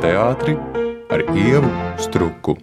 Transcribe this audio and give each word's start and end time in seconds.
teātri 0.00 0.54
ar 1.12 1.22
ievu 1.36 1.68
struku. 2.00 2.56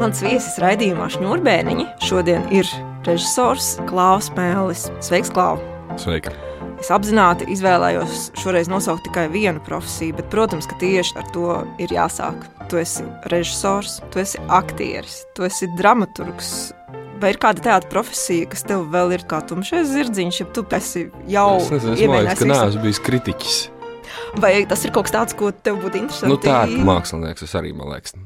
Mans 0.00 0.20
viesis 0.24 0.56
raidījumā 0.60 1.06
Šņurbēniņi 1.14 1.86
šodien 2.04 2.48
ir 2.52 2.68
režisors 3.06 3.76
Klaus 3.88 4.32
Mēlis. 4.36 4.88
Sveiks, 5.04 5.30
Klau! 5.32 5.60
Sveika! 6.00 6.34
Es 6.82 6.90
apzināti 6.92 7.46
izvēlējos 7.54 8.32
šoreiz 8.42 8.68
nosaukt 8.68 9.06
tikai 9.06 9.28
vienu 9.32 9.62
profesiju, 9.64 10.18
bet, 10.18 10.26
protams, 10.32 10.66
ka 10.68 10.76
tieši 10.82 11.14
ar 11.22 11.30
to 11.32 11.54
ir 11.80 11.94
jāsāk. 11.94 12.42
Tu 12.68 12.82
esi 12.82 13.06
režisors, 13.32 14.00
tu 14.12 14.20
esi 14.20 14.40
aktieris, 14.52 15.22
tu 15.36 15.46
esi 15.46 15.70
dramaturgs. 15.78 16.74
Vai 17.22 17.30
ir 17.32 17.38
kāda 17.40 17.62
tāda 17.64 17.88
profesija, 17.88 18.50
kas 18.52 18.66
tev 18.68 18.88
vēl 18.92 19.14
ir 19.16 19.24
kā 19.30 19.38
tumšais 19.48 19.86
zirdziņš, 19.94 20.42
ja 20.42 20.48
tu 20.52 20.66
esi 20.76 21.06
jau 21.30 21.48
Es 21.62 21.70
nezinu, 21.72 21.94
es 21.94 22.04
domāju, 22.04 22.34
ka 22.42 22.50
neesmu 22.50 22.84
bijis 22.84 23.00
kritiķis. 23.06 23.62
Vai 24.40 24.56
tas 24.70 24.84
ir 24.86 24.94
kaut 24.94 25.08
kas 25.08 25.14
tāds, 25.14 25.36
ko 25.38 25.50
tev 25.54 25.80
būtu 25.82 26.00
interesanti? 26.02 26.30
Nu, 26.32 26.38
tā 26.40 26.64
ir 26.68 26.80
mākslinieks, 26.86 27.46
es 27.46 27.54
arī, 27.58 27.74
man 27.76 27.92
liekas. 27.94 28.16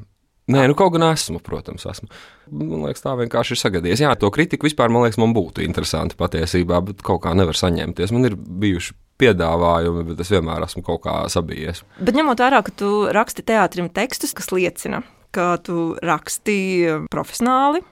Nē, 0.48 0.62
nu 0.70 0.76
kaut 0.76 0.94
gan 0.94 1.04
esmu, 1.10 1.42
protams, 1.44 1.84
esmu. 1.90 2.08
Man 2.56 2.86
liekas, 2.86 3.02
tā 3.04 3.12
vienkārši 3.18 3.52
ir 3.52 3.60
sagadījies. 3.60 4.02
Jā, 4.06 4.14
to 4.16 4.30
kritiku 4.32 4.64
vispār, 4.64 4.88
man 4.92 5.04
liekas, 5.04 5.20
man 5.20 5.34
būtu 5.36 5.60
interesanti 5.64 6.16
patiesībā, 6.16 6.80
bet 6.86 7.04
kaut 7.04 7.20
kā 7.26 7.34
nevar 7.36 7.58
saņemties. 7.58 8.14
Man 8.16 8.30
ir 8.30 8.38
bijuši 8.38 8.96
piedāvājumi, 9.20 10.06
bet 10.08 10.22
es 10.24 10.32
vienmēr 10.32 10.64
esmu 10.64 10.84
kaut 10.86 11.02
kā 11.04 11.18
sabijies. 11.32 11.82
Bet 12.00 12.16
ņemot 12.16 12.40
vērā, 12.40 12.62
ka 12.64 12.72
tu 12.80 12.92
raksti 13.12 13.44
teātrim 13.50 13.90
tekstus, 13.92 14.32
kas 14.36 14.48
liecina, 14.54 15.02
ka 15.36 15.50
tu 15.60 15.90
raksti 16.00 16.58
profesionāli, 17.12 17.82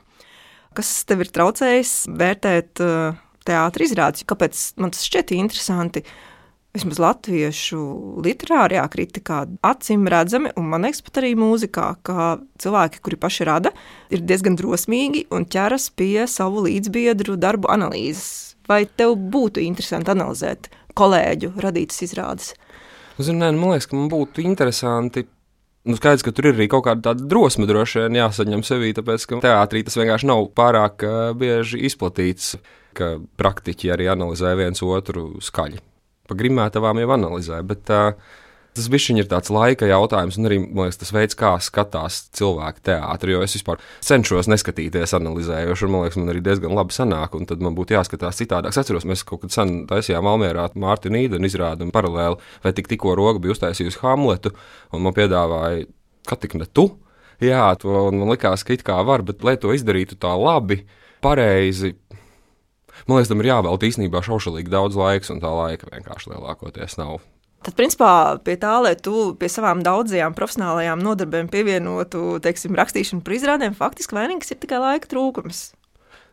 kas 0.76 0.92
tev 1.08 1.26
ir 1.26 1.32
traucējis 1.34 1.94
vērtēt 2.16 2.84
uh, 2.84 3.18
teātris 3.46 3.92
izrādes, 3.92 4.24
kāpēc 4.28 4.62
man 4.80 4.94
tas 4.94 5.04
šķiet 5.06 5.34
interesanti 5.36 6.04
vismaz 6.76 7.00
latviešu 7.02 7.80
literārajā 8.24 8.84
kritikā, 8.92 9.42
acīm 9.66 10.06
redzami, 10.12 10.52
un 10.58 10.68
man 10.72 10.86
liekas, 10.86 11.02
pat 11.06 11.20
arī 11.22 11.32
mūzikā, 11.38 11.86
ka 12.06 12.26
cilvēki, 12.62 13.02
kuri 13.04 13.20
paši 13.20 13.46
rada, 13.48 13.72
ir 14.12 14.24
diezgan 14.26 14.58
drosmīgi 14.58 15.26
un 15.34 15.46
ķeras 15.50 15.88
pie 15.96 16.26
savu 16.30 16.66
līdzbiedru 16.66 17.38
darbu 17.40 17.72
analīzes. 17.72 18.56
Vai 18.66 18.82
tev 18.86 19.14
būtu 19.30 19.62
interesanti 19.62 20.10
analizēt 20.10 20.68
kolēģu 20.98 21.52
radītas 21.62 22.02
izrādes? 22.08 22.52
Zinu, 23.16 23.40
nē, 23.44 23.52
nu, 23.54 23.62
man 23.62 23.76
liekas, 23.76 23.88
ka 23.88 23.96
man 23.96 24.10
būtu 24.12 24.44
interesanti. 24.44 25.24
Nu, 25.86 25.94
skaidrs, 25.96 26.24
ka 26.26 26.34
tur 26.34 26.50
ir 26.50 26.56
arī 26.56 26.66
kaut 26.68 26.88
kāda 26.88 27.14
drosme 27.14 27.68
droši 27.68 28.04
vien 28.04 28.18
jāsaņem 28.18 28.64
sevī, 28.66 28.90
tāpēc, 28.96 29.28
ka 29.30 29.38
teātrī 29.44 29.84
tas 29.86 29.96
vienkārši 30.00 30.28
nav 30.32 30.48
pārāk 30.58 31.06
uh, 31.06 31.18
bieži 31.38 31.84
izplatīts, 31.86 32.56
ka 32.98 33.16
praktiķi 33.38 33.94
arī 33.94 34.10
analizē 34.10 34.56
viens 34.58 34.82
otru 34.82 35.36
skaļi 35.44 35.78
pa 36.28 36.38
grimētavām 36.38 37.00
jau 37.02 37.14
analizē. 37.16 37.62
Bet, 37.66 37.94
uh, 37.94 38.42
Tas 38.76 38.90
bišķiņ 38.92 39.22
ir 39.22 39.28
tāds 39.30 39.48
laika 39.48 39.86
jautājums, 39.88 40.36
un 40.36 40.48
arī 40.50 40.58
liekas, 40.60 40.98
tas 41.00 41.10
veids, 41.14 41.36
kā 41.38 41.54
skatās 41.64 42.18
cilvēki 42.36 42.82
teātrī. 42.84 43.32
Jo 43.32 43.44
es 43.46 43.54
vispār 43.56 43.80
cenšos 44.04 44.50
neskatīties, 44.52 45.14
analizējoši, 45.16 45.86
un 45.86 45.94
man 45.94 46.04
liekas, 46.04 46.18
man 46.20 46.32
arī 46.32 46.42
diezgan 46.44 46.74
labi 46.76 46.92
sanāk, 46.92 47.38
un 47.38 47.48
tad 47.48 47.64
man 47.64 47.72
būtu 47.78 47.96
jāskatās 47.96 48.36
citādāk. 48.42 48.74
Es 48.74 48.80
atceros, 48.82 49.06
mēs 49.08 49.24
kaut 49.24 49.46
kad 49.46 49.54
sen 49.54 49.72
taisījām 49.88 50.28
Almērā 50.28 50.66
Mārtiņu 50.76 51.16
Nīdenu 51.16 51.48
izrādi 51.48 51.86
un 51.86 51.94
paralēli, 51.94 52.36
vai 52.66 52.74
tik 52.76 52.92
tikko 52.92 53.16
roga 53.16 53.40
bija 53.40 53.56
uztaisījusi 53.56 54.02
Hamletu, 54.02 54.52
un 54.92 55.06
man 55.08 55.16
piedāvāja, 55.16 55.88
ka 56.28 56.36
tik 56.42 56.58
ne 56.60 56.68
tu. 56.68 56.90
Jā, 57.40 57.70
to 57.80 58.10
man 58.12 58.28
likās, 58.34 58.64
ka 58.66 58.76
it 58.76 58.84
kā 58.84 59.00
var, 59.08 59.24
bet 59.24 59.40
lai 59.44 59.56
to 59.60 59.72
izdarītu 59.72 60.20
tā 60.20 60.36
labi, 60.36 60.82
pareizi, 61.24 61.94
Man 63.04 63.18
liekas, 63.18 63.30
tam 63.30 63.42
ir 63.44 63.50
jāvelta 63.52 63.88
īstenībā 63.88 64.22
šaušalīgi 64.24 64.72
daudz 64.72 64.98
laiks, 64.98 65.32
un 65.34 65.42
tā 65.44 65.52
laika 65.52 65.90
vienkārši 65.92 66.32
lielākoties 66.32 66.96
nav. 67.00 67.20
Tad, 67.66 67.74
principā, 67.78 68.10
pie 68.46 68.54
tā, 68.62 68.76
lai 68.84 68.94
tu 69.00 69.32
pie 69.40 69.48
savām 69.50 69.80
daudzajām 69.84 70.36
profesionālajām 70.38 71.00
nodarbēm 71.02 71.48
pievienotu, 71.52 72.36
teiksim, 72.44 72.76
rakstīšanu 72.78 73.24
par 73.26 73.36
izrādēm, 73.36 73.74
faktiski 73.76 74.16
vainīgs 74.16 74.52
ir 74.52 74.60
tikai 74.62 74.78
laika 74.82 75.10
trūkums. 75.10 75.70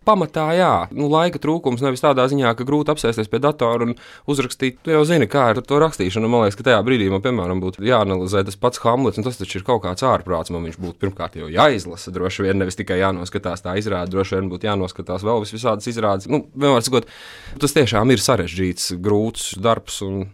Pamatā, 0.04 0.50
jā, 0.58 0.72
nu, 0.92 1.08
laika 1.12 1.40
trūkums 1.40 1.84
nevis 1.84 2.04
tādā 2.04 2.26
ziņā, 2.28 2.52
ka 2.60 2.66
grūti 2.68 2.92
apsēsties 2.92 3.30
pie 3.32 3.40
datora 3.44 3.88
un 3.88 3.94
uzrakstīt. 4.28 4.82
Tu 4.84 4.92
jau 4.92 5.04
zini, 5.08 5.30
kā 5.32 5.46
ar 5.54 5.62
to 5.64 5.80
rakstīšanu. 5.80 6.28
Man 6.28 6.44
liekas, 6.44 6.58
ka 6.60 6.68
tajā 6.68 6.82
brīdī 6.84 7.08
man, 7.14 7.24
piemēram, 7.24 7.62
būtu 7.64 7.86
jāanalizē 7.88 8.44
tas 8.48 8.60
pats 8.60 8.84
Hamlets, 8.84 9.22
un 9.22 9.28
tas 9.28 9.40
taču 9.40 9.62
ir 9.62 9.66
kaut 9.68 9.86
kāds 9.86 10.04
ārprāts. 10.04 10.52
Man 10.52 10.68
viņš 10.68 10.80
būtu 10.84 11.00
pirmkārt 11.00 11.40
jau 11.40 11.48
jāizlasa, 11.52 12.12
droši 12.16 12.50
vien 12.50 12.60
nevis 12.60 12.80
tikai 12.80 13.00
jānoskatās 13.00 13.64
tā 13.64 13.78
izrāde, 13.80 14.12
droši 14.12 14.42
vien 14.42 14.52
būtu 14.52 14.68
jānoskatās 14.68 15.24
vēl 15.24 15.48
visādas 15.48 15.88
izrādes. 15.88 16.28
Nu, 16.28 16.44
vienmēr 16.52 16.84
sakot, 16.84 17.08
tas 17.64 17.76
tiešām 17.80 18.12
ir 18.12 18.24
sarežģīts, 18.24 18.96
grūts 19.04 19.54
darbs. 19.64 20.04
Un, 20.04 20.26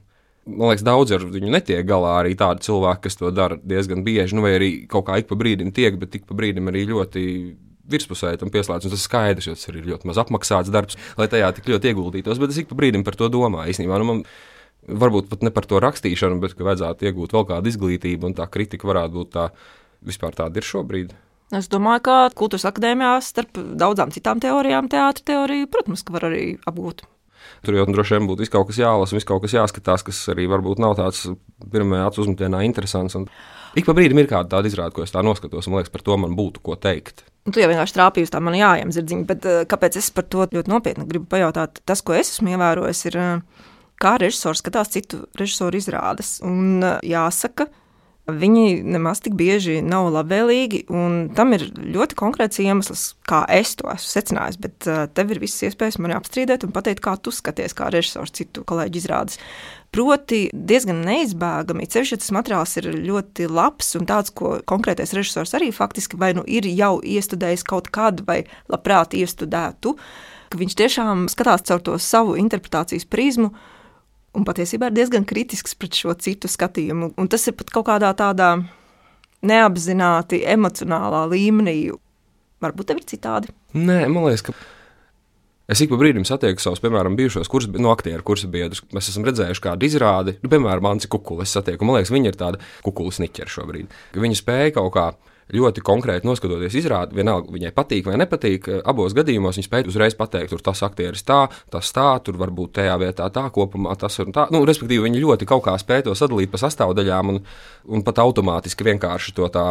Man 0.50 0.72
liekas, 0.72 0.82
daudz 0.82 1.12
ar 1.14 1.22
viņu 1.30 1.52
netiek 1.54 1.84
galā 1.86 2.16
arī 2.24 2.32
tādi 2.34 2.64
cilvēki, 2.66 3.04
kas 3.04 3.20
to 3.20 3.30
dara 3.30 3.60
diezgan 3.70 4.00
bieži, 4.02 4.34
nu, 4.34 4.42
vai 4.42 4.56
arī 4.58 4.70
kaut 4.90 5.06
kā 5.06 5.20
ik 5.22 5.28
pa 5.30 5.38
brīdim 5.38 5.70
tiek, 5.76 6.00
bet 6.02 6.16
ik 6.18 6.24
pa 6.26 6.34
brīdim 6.34 6.72
arī 6.72 6.88
ļoti 6.90 7.26
virspusē 7.92 8.36
tam 8.40 8.52
pieslēdz. 8.54 8.88
Tas 8.88 8.96
ir 8.96 9.02
skaidrs, 9.02 9.50
jo 9.50 9.58
tas 9.58 9.70
ir 9.72 9.82
ļoti 9.86 10.10
maz 10.10 10.22
apmaksāts 10.22 10.72
darbs, 10.74 11.00
lai 11.20 11.30
tajā 11.32 11.52
tik 11.58 11.70
ļoti 11.74 11.94
ieguldītos. 11.94 12.42
Bet 12.42 12.54
es 12.54 12.62
ik 12.62 12.70
pa 12.72 12.80
brīdim 12.80 13.06
par 13.08 13.18
to 13.20 13.30
domāju. 13.34 13.74
Īstenībā, 13.74 14.00
nu, 14.02 14.10
man, 14.10 14.24
varbūt 14.88 15.30
pat 15.32 15.46
ne 15.46 15.54
par 15.54 15.68
to 15.70 15.82
rakstīšanu, 15.84 16.40
bet 16.44 16.56
ka 16.58 16.68
vajadzētu 16.68 17.10
iegūt 17.10 17.36
vēl 17.36 17.48
kādu 17.54 17.74
izglītību, 17.74 18.30
un 18.30 18.38
tā 18.38 18.48
kritika 18.52 18.90
varētu 18.90 19.18
būt 19.20 19.34
tā, 19.36 19.50
vispār 20.06 20.38
tāda 20.38 20.62
ir 20.62 20.68
šobrīd. 20.68 21.16
Es 21.56 21.66
domāju, 21.70 22.04
ka 22.06 22.16
kultūras 22.38 22.68
akadēmijā 22.70 23.16
starp 23.26 23.58
daudzām 23.58 24.12
citām 24.14 24.42
teorijām, 24.42 24.90
teātris 24.92 25.26
teorija, 25.26 25.70
protams, 25.74 26.06
ka 26.06 26.14
var 26.14 26.28
arī 26.30 26.44
apgūt. 26.70 27.08
Tur 27.66 27.76
jau 27.76 27.88
droši 27.90 28.18
vien 28.18 28.28
būtu 28.30 28.46
kaut 28.54 28.70
kas 28.70 28.80
jālasa, 28.80 29.22
kaut 29.26 29.42
kas 29.44 29.56
jāskatās, 29.58 30.04
kas 30.06 30.20
arī 30.32 30.46
varbūt 30.52 30.82
nav 30.84 30.96
tāds 31.00 31.26
pirmajā 31.72 32.10
acu 32.10 32.22
uzmetienā 32.24 32.62
interesants. 32.68 33.18
Un 33.18 33.26
ik 33.78 33.88
pa 33.88 33.96
brīdim 33.98 34.22
ir 34.22 34.30
kāda 34.30 34.56
tāda 34.56 34.70
izrāde, 34.70 34.94
ko 34.96 35.06
es 35.06 35.14
tā 35.14 35.24
noskatos, 35.26 35.68
un 35.70 35.78
liekas, 35.78 35.94
par 35.94 36.06
to 36.06 36.18
man 36.22 36.38
būtu 36.38 36.64
ko 36.66 36.78
teikt. 36.80 37.26
Nu, 37.48 37.54
tu 37.56 37.64
jau 37.64 37.70
vienkārši 37.72 37.96
trāpīji 37.96 38.28
uz 38.28 38.34
tā 38.34 38.42
man 38.44 38.58
jājām 38.58 38.94
zirdziņa, 38.94 39.26
bet 39.30 39.50
uh, 39.50 39.60
kāpēc 39.70 40.00
es 40.02 40.12
par 40.14 40.28
to 40.30 40.46
ļoti 40.54 40.70
nopietni 40.70 41.08
gribu 41.10 41.30
pajautāt? 41.32 41.82
Tas, 41.88 42.04
ko 42.06 42.14
es 42.18 42.34
esmu 42.36 42.54
ievērojis, 42.54 43.04
ir, 43.10 43.20
uh, 43.20 43.68
kā 44.02 44.16
režisors 44.22 44.62
skatās 44.64 44.92
citu 44.94 45.24
režisoru 45.40 45.80
izrādes. 45.80 46.36
Un 46.46 46.84
uh, 46.84 47.00
jāsaka, 47.06 47.70
viņi 48.30 48.84
nemaz 48.86 49.24
tik 49.26 49.34
bieži 49.40 49.80
nav 49.82 50.12
labvēlīgi, 50.14 50.84
un 50.94 51.32
tam 51.34 51.56
ir 51.58 51.66
ļoti 51.74 52.18
konkrēts 52.20 52.62
iemesls, 52.62 53.08
kā 53.26 53.42
es 53.50 53.74
to 53.80 53.90
esmu 53.90 54.14
secinājis. 54.14 54.60
Bet 54.62 54.90
tev 55.18 55.34
ir 55.34 55.42
visas 55.42 55.72
iespējas 55.72 55.98
man 56.04 56.14
apstrīdēt 56.20 56.68
un 56.68 56.76
pateikt, 56.76 57.02
kā 57.02 57.16
tu 57.18 57.34
skaties, 57.34 57.74
kā 57.74 57.90
režisors 57.90 58.36
citu 58.38 58.62
kolēģu 58.70 59.02
izrādes. 59.02 59.42
Proti, 59.90 60.44
diezgan 60.54 61.00
neizbēgami, 61.02 61.88
ceļš, 61.90 62.12
ja 62.14 62.18
tas 62.22 62.34
materiāls 62.36 62.76
ir 62.78 62.92
ļoti 62.94 63.48
labs 63.50 63.96
un 63.98 64.06
tāds, 64.10 64.30
ko 64.30 64.60
konkrētais 64.70 65.16
režisors 65.18 65.56
arī 65.58 65.72
faktiski 65.74 66.20
vai 66.22 66.30
nu 66.38 66.44
ir 66.46 66.68
jau 66.70 67.00
iestudējis 67.02 67.66
kaut 67.66 67.90
kad, 67.94 68.22
vai 68.28 68.44
labprāt 68.70 69.18
iestudētu, 69.18 69.96
ka 70.54 70.62
viņš 70.62 70.78
tiešām 70.78 71.26
skatās 71.34 71.66
caur 71.66 71.82
to 71.82 71.98
savu 71.98 72.38
interpretācijas 72.38 73.10
prizmu 73.10 73.50
un 74.38 74.46
patiesībā 74.46 74.92
ir 74.92 74.98
diezgan 75.00 75.26
kritisks 75.26 75.74
pret 75.74 75.98
šo 75.98 76.14
citu 76.22 76.52
skatījumu. 76.52 77.16
Un 77.18 77.30
tas 77.32 77.50
ir 77.50 77.58
pat 77.58 77.74
kaut 77.74 77.90
kādā 77.90 78.14
tādā 78.18 78.52
neapzināti 79.42 80.44
emocionālā 80.54 81.26
līmenī. 81.34 81.80
Varbūt 82.62 82.92
tev 82.92 83.02
ir 83.02 83.10
citādi. 83.10 83.56
Nē, 83.74 84.04
man 84.12 84.28
liekas, 84.28 84.50
ka. 84.50 84.58
Es 85.70 85.84
ik 85.84 85.92
pa 85.92 86.00
brīdim 86.02 86.24
satieku 86.26 86.64
savus, 86.64 86.82
piemēram, 86.82 87.14
bijušos 87.20 87.50
kursus, 87.52 87.76
no 87.78 87.92
aktieru 87.94 88.26
kursu 88.26 88.48
biedrus. 88.50 88.82
Mēs 88.96 89.12
esam 89.12 89.28
redzējuši 89.28 89.62
kādu 89.68 89.86
izrādi, 89.86 90.34
nu, 90.42 90.50
piemēram, 90.50 90.82
Manci 90.82 91.10
Kukuli. 91.12 91.46
Es 91.46 91.54
satieku, 91.54 91.86
man 91.86 92.00
liekas, 92.00 92.10
viņa 92.16 92.32
ir 92.32 92.38
tāda 92.40 92.62
kukulis 92.82 93.22
niķera 93.22 93.54
šobrīd. 93.54 93.94
Viņa 94.18 94.40
spēja 94.40 94.72
kaut 94.80 94.96
kā 94.96 95.12
ļoti 95.54 95.84
konkrēti 95.86 96.28
noskatoties 96.30 96.78
izrādi, 96.78 97.18
vienalga 97.20 97.54
viņai 97.54 97.72
patīk 97.76 98.10
vai 98.10 98.18
nepatīk. 98.22 98.70
Abos 98.90 99.14
gadījumos 99.18 99.60
viņa 99.60 99.68
spēja 99.68 99.90
uzreiz 99.90 100.18
pateikt, 100.18 100.54
tur 100.54 100.64
tas 100.66 100.82
aktieris 100.86 101.26
tā, 101.26 101.44
tas 101.74 101.94
tā, 101.94 102.08
tur 102.26 102.38
varbūt 102.42 102.76
tajā 102.80 102.98
vietā 103.02 103.30
tā, 103.34 103.46
kopumā 103.54 103.94
tas 104.00 104.18
un 104.22 104.34
tā. 104.36 104.48
Nu, 104.54 104.64
respektīvi, 104.70 105.06
viņi 105.06 105.24
ļoti 105.26 105.50
kaut 105.50 105.66
kā 105.66 105.78
spēja 105.82 106.10
to 106.10 106.18
sadalīt 106.18 106.54
pa 106.54 106.62
sastāvdaļām 106.62 107.34
un, 107.34 107.40
un 107.90 108.06
pat 108.06 108.22
automātiski 108.26 108.90
vienkārši 108.90 109.38
to 109.38 109.50
tā 109.54 109.68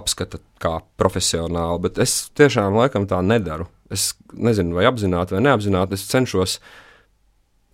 apskata 0.00 0.40
kā 0.60 0.78
profesionāli. 1.00 1.84
Bet 1.88 2.04
es 2.04 2.20
tiešām 2.36 2.76
laikam 2.80 3.08
tā 3.08 3.20
nedaru. 3.24 3.68
Es 3.94 4.10
nezinu, 4.34 4.76
vai 4.76 4.88
apzināti 4.88 5.36
vai 5.36 5.44
neapzināti, 5.46 5.96
es 5.96 6.06
cenšos 6.10 6.58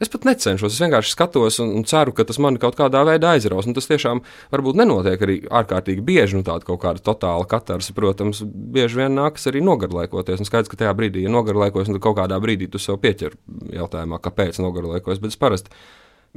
Es 0.03 0.11
pat 0.11 0.25
necenšos, 0.27 0.75
es 0.75 0.83
vienkārši 0.83 1.13
skatos 1.15 1.61
un, 1.63 1.71
un 1.79 1.85
ceru, 1.87 2.11
ka 2.17 2.25
tas 2.27 2.41
man 2.43 2.57
kaut 2.59 2.75
kādā 2.75 3.05
veidā 3.07 3.31
aizraus. 3.37 3.69
Un 3.71 3.77
tas 3.77 3.87
tiešām 3.87 4.25
varbūt 4.51 4.81
nenotiek 4.81 5.23
arī 5.23 5.37
ārkārtīgi 5.47 6.03
bieži. 6.05 6.35
Nu, 6.35 6.43
tāda 6.47 6.67
kaut 6.67 6.81
kāda 6.83 7.03
totāla 7.05 7.47
katarsa, 7.49 7.95
protams, 7.95 8.43
bieži 8.45 8.99
vien 8.99 9.15
nākas 9.15 9.47
arī 9.49 9.63
nogarlaikoties. 9.63 10.43
Un 10.43 10.51
skaidrs, 10.51 10.73
ka 10.73 10.81
tajā 10.83 10.97
brīdī, 10.99 11.23
ja 11.23 11.31
nogarlaikojas, 11.33 11.93
tad 11.93 12.03
kaut 12.03 12.19
kādā 12.19 12.41
brīdī 12.43 12.67
tu 12.73 12.83
sev 12.83 12.99
pieķer 13.05 13.39
jautājumā, 13.79 14.19
kāpēc 14.25 14.59
nogarlaikojas. 14.65 15.23
Bet 15.23 15.37
es 15.37 15.39
parasti, 15.39 15.79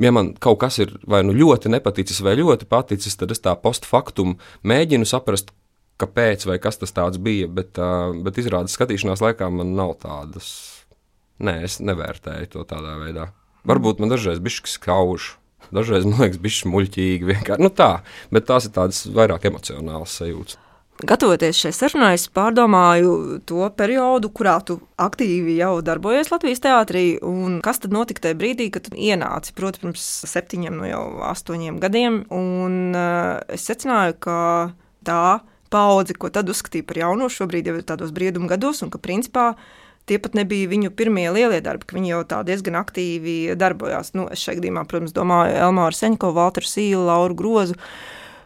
ja 0.05 0.13
man 0.13 0.35
kaut 0.37 0.61
kas 0.61 0.77
ir 0.85 0.93
vai 1.09 1.23
nu 1.25 1.33
ļoti 1.33 1.73
nepaticis, 1.73 2.21
vai 2.21 2.37
ļoti 2.37 2.69
paticis, 2.69 3.17
tad 3.17 3.33
es 3.33 3.41
tā 3.41 3.57
postfaktum 3.57 4.37
mēģinu 4.69 5.09
saprast, 5.09 5.49
kāpēc 6.01 6.45
vai 6.49 6.59
kas 6.61 6.79
tas 6.81 6.93
bija. 7.17 7.47
Bet, 7.47 7.79
bet 8.23 8.39
izrādes 8.41 8.77
skatīšanās 8.77 9.23
laikā 9.23 9.49
man 9.53 9.75
nav 9.77 9.97
tādas. 10.03 10.51
Nē, 11.37 11.59
es 11.67 11.79
nevērtēju 11.83 12.53
to 12.53 12.63
tādā 12.65 12.95
veidā. 13.01 13.31
Varbūt 13.67 13.99
man 14.01 14.09
dažreiz 14.09 14.39
bija 14.41 14.63
skauž. 14.71 15.35
Dažreiz 15.73 16.05
man 16.07 16.21
liekas, 16.21 16.39
bija 16.41 16.71
muļķīgi. 16.71 17.27
Vienkārši. 17.33 17.63
Nu, 17.63 17.73
tā, 17.73 17.99
bet 18.33 18.47
tās 18.49 18.69
ir 18.69 18.73
tādas 18.77 19.03
vairāk 19.11 19.49
emocionālas 19.49 20.15
sajūtas. 20.21 20.61
Gatavoties 20.97 21.59
šai 21.61 21.69
sarunai, 21.77 22.15
es 22.17 22.23
pārdomāju 22.33 23.11
to 23.45 23.67
periodu, 23.77 24.31
kurā 24.33 24.55
tu 24.65 24.79
aktīvi 24.97 25.59
jau 25.59 25.75
darbojies 25.85 26.31
Latvijas 26.33 26.63
teātrī. 26.63 27.03
Kas 27.61 27.83
tad 27.83 27.93
notika 27.93 28.23
tajā 28.23 28.37
brīdī, 28.39 28.71
kad 28.73 28.87
tu 28.87 28.95
ienāci? 28.97 29.53
Protams, 29.57 29.83
pirms 29.83 30.07
septiņiem, 30.31 30.73
no 30.73 30.87
nu 30.87 30.89
jau 30.89 31.03
astoņiem 31.29 31.77
gadiem. 31.83 32.23
Un, 32.33 32.79
uh, 32.97 33.45
es 33.53 33.67
secināju, 33.69 34.17
ka 34.25 34.39
tā 35.05 35.21
paudze, 35.73 36.15
ko 36.17 36.31
tad 36.33 36.49
uzskatīja 36.51 36.87
par 36.87 37.01
jaunu, 37.03 37.29
šobrīd 37.31 37.69
jau 37.69 37.75
ir 37.79 37.85
tādos 37.87 38.13
brieduma 38.15 38.49
gados, 38.53 38.83
un 38.85 38.93
ka 38.93 39.01
principā 39.01 39.53
tie 40.07 40.19
pat 40.23 40.37
nebija 40.39 40.69
viņu 40.71 40.93
pirmie 40.95 41.27
lielie 41.35 41.59
darbi, 41.63 41.87
ka 41.87 41.97
viņi 41.97 42.13
jau 42.13 42.21
tā 42.29 42.41
diezgan 42.47 42.79
aktīvi 42.79 43.57
darbojās. 43.59 44.13
Nu, 44.15 44.29
es 44.31 44.43
šajā 44.43 44.61
gadījumā, 44.61 44.85
protams, 44.87 45.15
domāju 45.15 45.57
Elmāru 45.67 45.97
Seņko, 45.97 46.31
Valteru 46.37 46.69
Sīlu, 46.69 47.03
Lauru 47.09 47.35
Grozu. 47.37 47.75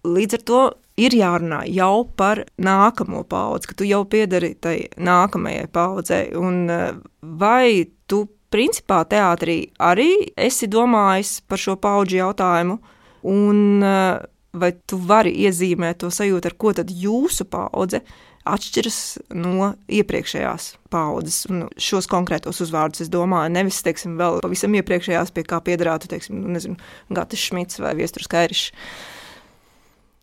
Līdz 0.02 0.40
ar 0.40 0.46
to 0.50 0.62
ir 1.00 1.16
jārunā 1.16 1.62
jau 1.70 2.04
par 2.18 2.44
nākamo 2.62 3.24
paudzi, 3.30 3.70
ka 3.70 3.78
tu 3.78 3.88
jau 3.88 4.04
piedari 4.10 4.54
tai 4.60 4.76
nākamajai 4.98 5.68
paudzei. 5.74 6.24
Un 6.38 6.66
eh, 6.70 6.92
vai 7.22 7.86
tu 8.10 8.26
principā 8.52 9.04
teātrī 9.08 9.64
arī 9.80 10.12
esi 10.36 10.68
domājis 10.72 11.40
par 11.48 11.62
šo 11.62 11.78
paudžu 11.82 12.20
jautājumu? 12.22 12.80
Un 13.32 13.86
eh, 13.86 14.26
vai 14.54 14.74
tu 14.88 15.00
vari 15.00 15.32
iezīmēt 15.46 16.02
to 16.04 16.12
sajūtu, 16.12 16.52
ar 16.52 16.58
ko 16.60 16.74
tad 16.76 16.92
jūsu 16.92 17.48
paudze 17.52 18.02
atšķiras 18.48 18.98
no 19.38 19.72
iepriekšējās 19.92 20.68
paudzes. 20.94 21.44
Un 21.52 21.68
šos 21.78 22.10
konkrētos 22.10 22.62
uzvārdus 22.66 23.06
es 23.06 23.12
domāju, 23.14 23.54
nevis, 23.54 23.82
teiksim, 23.86 24.18
vēl 24.20 24.42
pavisam 24.44 24.76
iepriekšējās, 24.80 25.34
pie 25.36 25.46
kā 25.48 25.62
piederātu, 25.64 26.10
teiksim, 26.12 26.42
nu, 26.42 26.56
nezinu, 26.56 26.78
Gatis 27.14 27.48
Šmits 27.48 27.82
vai 27.84 27.94
Viesturs 28.00 28.30
Kairišs. 28.32 28.72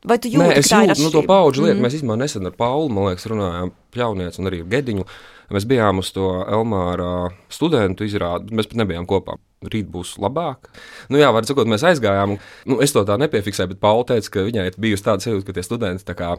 Vai 0.09 0.19
tu 0.23 0.31
jūti, 0.31 0.45
Nē, 0.45 0.61
es 0.63 0.71
jūtu 0.71 1.09
nu, 1.09 1.11
to 1.15 1.25
paudžu 1.27 1.65
lietu. 1.65 1.79
Mm. 1.79 1.87
Mēs 1.87 1.97
īstenībā 1.99 2.19
nesen 2.21 2.47
ar 2.47 2.55
Paulu, 2.59 2.91
man 2.95 3.09
liekas, 3.09 3.27
runājām 3.31 3.73
Pļaunieci 3.95 4.39
un 4.39 4.51
arī 4.51 4.61
ar 4.63 4.69
Gediņu. 4.75 5.07
Mēs 5.55 5.65
bijām 5.69 6.03
uz 6.03 6.11
to 6.13 6.29
Elmāra 6.45 7.31
studentu 7.53 8.05
izrādi, 8.05 8.53
mēs 8.57 8.69
pat 8.69 8.83
nebijām 8.83 9.07
kopā. 9.09 9.39
Rīt 9.65 9.89
būs 9.91 10.19
labāk. 10.23 10.69
Nu, 11.11 11.19
jā, 11.19 11.33
var 11.35 11.47
sakot, 11.49 11.67
mēs 11.71 11.83
aizgājām. 11.89 12.37
Nu, 12.69 12.79
es 12.85 12.93
to 12.95 13.03
tā 13.09 13.17
nepiefiksēju, 13.19 13.73
bet 13.73 13.81
Paula 13.83 14.05
teica, 14.13 14.31
ka 14.37 14.45
viņai 14.47 14.67
ir 14.71 14.77
bijusi 14.79 15.07
tāda 15.09 15.25
sajūta, 15.25 15.49
ka 15.49 15.57
tie 15.57 15.65
studenti 15.67 16.17
kā 16.19 16.35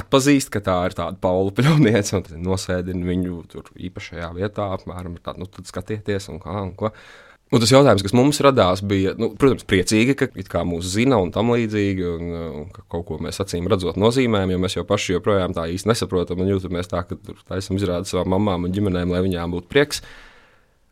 atpazīst, 0.00 0.50
ka 0.54 0.62
tā 0.64 0.76
ir 0.88 0.96
tāda 0.98 1.18
Paula 1.22 1.52
pļauniece, 1.54 2.16
un 2.18 2.44
nosēdina 2.46 3.06
viņu 3.06 3.42
tur 3.52 3.70
īpašajā 3.76 4.32
vietā, 4.38 4.70
apmēram 4.76 5.18
tādu, 5.22 5.44
nu, 5.44 5.50
tad 5.50 5.70
skatieties, 5.70 6.30
un 6.32 6.40
kā, 6.42 6.56
un 6.64 6.74
ko. 6.78 6.92
Un 7.50 7.58
tas 7.58 7.72
jautājums, 7.72 8.04
kas 8.06 8.12
mums 8.14 8.38
radās, 8.46 8.78
bija, 8.86 9.16
nu, 9.18 9.32
protams, 9.38 9.64
priecīgi, 9.66 10.14
ka 10.46 10.60
mūsu 10.62 10.92
zina 10.92 11.16
un 11.18 11.32
tam 11.34 11.50
līdzīgi, 11.50 12.04
un, 12.06 12.28
un 12.60 12.68
ka 12.70 12.84
kaut 12.94 13.08
ko 13.08 13.16
mēs 13.18 13.42
acīm 13.42 13.66
redzot 13.70 13.98
nozīmējam, 13.98 14.52
jo 14.54 14.60
mēs 14.62 14.76
jau 14.76 14.84
paši 14.86 15.16
joprojām 15.16 15.56
tā 15.56 15.64
īsti 15.72 15.90
nesaprotam 15.90 16.44
un 16.44 16.52
jūtamies 16.52 16.92
tā, 16.92 17.02
ka 17.08 17.18
taisam 17.50 17.80
izrādīt 17.80 18.12
savām 18.12 18.30
mamām 18.36 18.68
un 18.68 18.76
ģimenēm, 18.76 19.10
lai 19.10 19.24
viņām 19.26 19.56
būtu 19.56 19.66
prieks. 19.72 20.04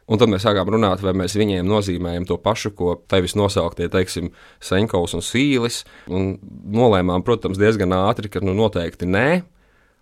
Un 0.08 0.18
tad 0.18 0.32
mēs 0.32 0.42
sākām 0.42 0.72
runāt, 0.72 1.04
vai 1.04 1.12
mēs 1.20 1.36
viņiem 1.38 1.68
nozīmējam 1.68 2.26
to 2.26 2.40
pašu, 2.42 2.72
ko 2.74 2.96
tevis 3.12 3.36
nosauktie, 3.38 3.86
teiksim, 3.92 4.32
Senkovs 4.64 5.14
un 5.14 5.22
Sīlis. 5.22 5.82
Un 6.10 6.32
nolēmām, 6.74 7.22
protams, 7.26 7.60
diezgan 7.60 7.94
ātri, 7.94 8.32
ka 8.32 8.42
nu, 8.42 8.56
noteikti 8.56 9.06
nē. 9.06 9.28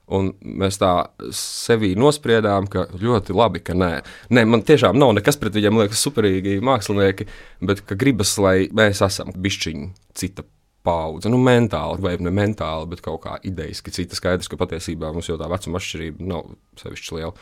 Un 0.06 0.28
mēs 0.38 0.78
tā 0.78 0.90
sevī 1.34 1.96
nospriedām, 1.98 2.68
ka 2.70 2.84
ļoti 2.94 3.34
labi, 3.34 3.62
ka 3.66 3.74
nē. 3.74 3.92
nē. 4.30 4.44
Man 4.46 4.62
tiešām 4.66 4.98
nav 5.00 5.16
nekas 5.16 5.38
pret 5.40 5.56
viņiem, 5.58 5.80
liekas, 5.82 6.04
superīgi 6.06 6.60
mākslinieki, 6.62 7.26
bet 7.66 7.82
gribas, 7.90 8.36
lai 8.38 8.68
mēs 8.70 9.02
esam 9.02 9.34
bišķiņi 9.34 9.88
cita 10.14 10.46
paudze. 10.86 11.30
Nu, 11.32 11.40
mentāli, 11.42 12.02
vai 12.04 12.14
ne 12.22 12.30
mentāli, 12.34 12.90
bet 12.92 13.02
kaut 13.04 13.24
kā 13.24 13.34
idejiski 13.46 13.94
cita. 13.94 14.18
Skaidrs, 14.18 14.50
ka 14.52 14.58
patiesībā 14.60 15.10
mums 15.14 15.30
jau 15.30 15.38
tā 15.40 15.50
vecuma 15.50 15.82
atšķirība 15.82 16.30
nav 16.30 16.54
sevišķi 16.78 17.18
liela. 17.18 17.34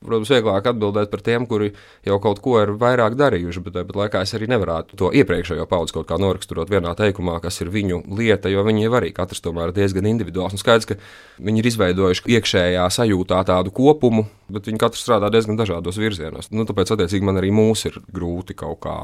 Protams, 0.00 0.30
vieglāk 0.32 0.64
atbildēt 0.70 1.10
par 1.12 1.20
tiem, 1.20 1.44
kuri 1.48 1.74
jau 2.08 2.16
kaut 2.24 2.38
ko 2.40 2.54
ir 2.62 2.72
vairāk 2.80 3.18
darījuši, 3.20 3.62
bet 3.66 3.74
tāpat 3.76 3.98
laikā 4.00 4.22
es 4.24 4.32
arī 4.38 4.48
nevarētu 4.48 4.96
to 4.96 5.10
iepriekšējo 5.20 5.66
paudzi 5.68 5.96
kaut 5.98 6.08
kā 6.08 6.16
noraksturot 6.20 6.72
vienā 6.72 6.94
teikumā, 6.96 7.36
kas 7.44 7.60
ir 7.60 7.68
viņu 7.74 8.02
lieta, 8.16 8.48
jo 8.48 8.64
viņi 8.64 8.86
jau 8.86 8.96
arī 8.96 9.12
katrs 9.16 9.44
tomēr 9.44 9.74
ir 9.74 9.76
diezgan 9.76 10.08
individuāls. 10.08 10.56
Un 10.56 10.62
skaidrs, 10.62 10.88
ka 10.88 10.96
viņi 11.44 11.60
ir 11.60 11.70
izveidojuši 11.72 12.36
iekšējā 12.38 12.86
sajūtā 12.96 13.44
tādu 13.52 13.74
kopumu, 13.76 14.24
bet 14.48 14.72
viņi 14.72 14.80
katrs 14.80 15.04
strādā 15.04 15.28
diezgan 15.34 15.60
dažādos 15.60 16.00
virzienos. 16.00 16.48
Nu, 16.48 16.64
tāpēc, 16.64 16.96
attiecīgi, 16.96 17.26
man 17.28 17.42
arī 17.42 17.52
mūs 17.52 17.84
ir 17.92 18.00
grūti 18.08 18.56
kaut 18.56 18.80
kā 18.86 18.96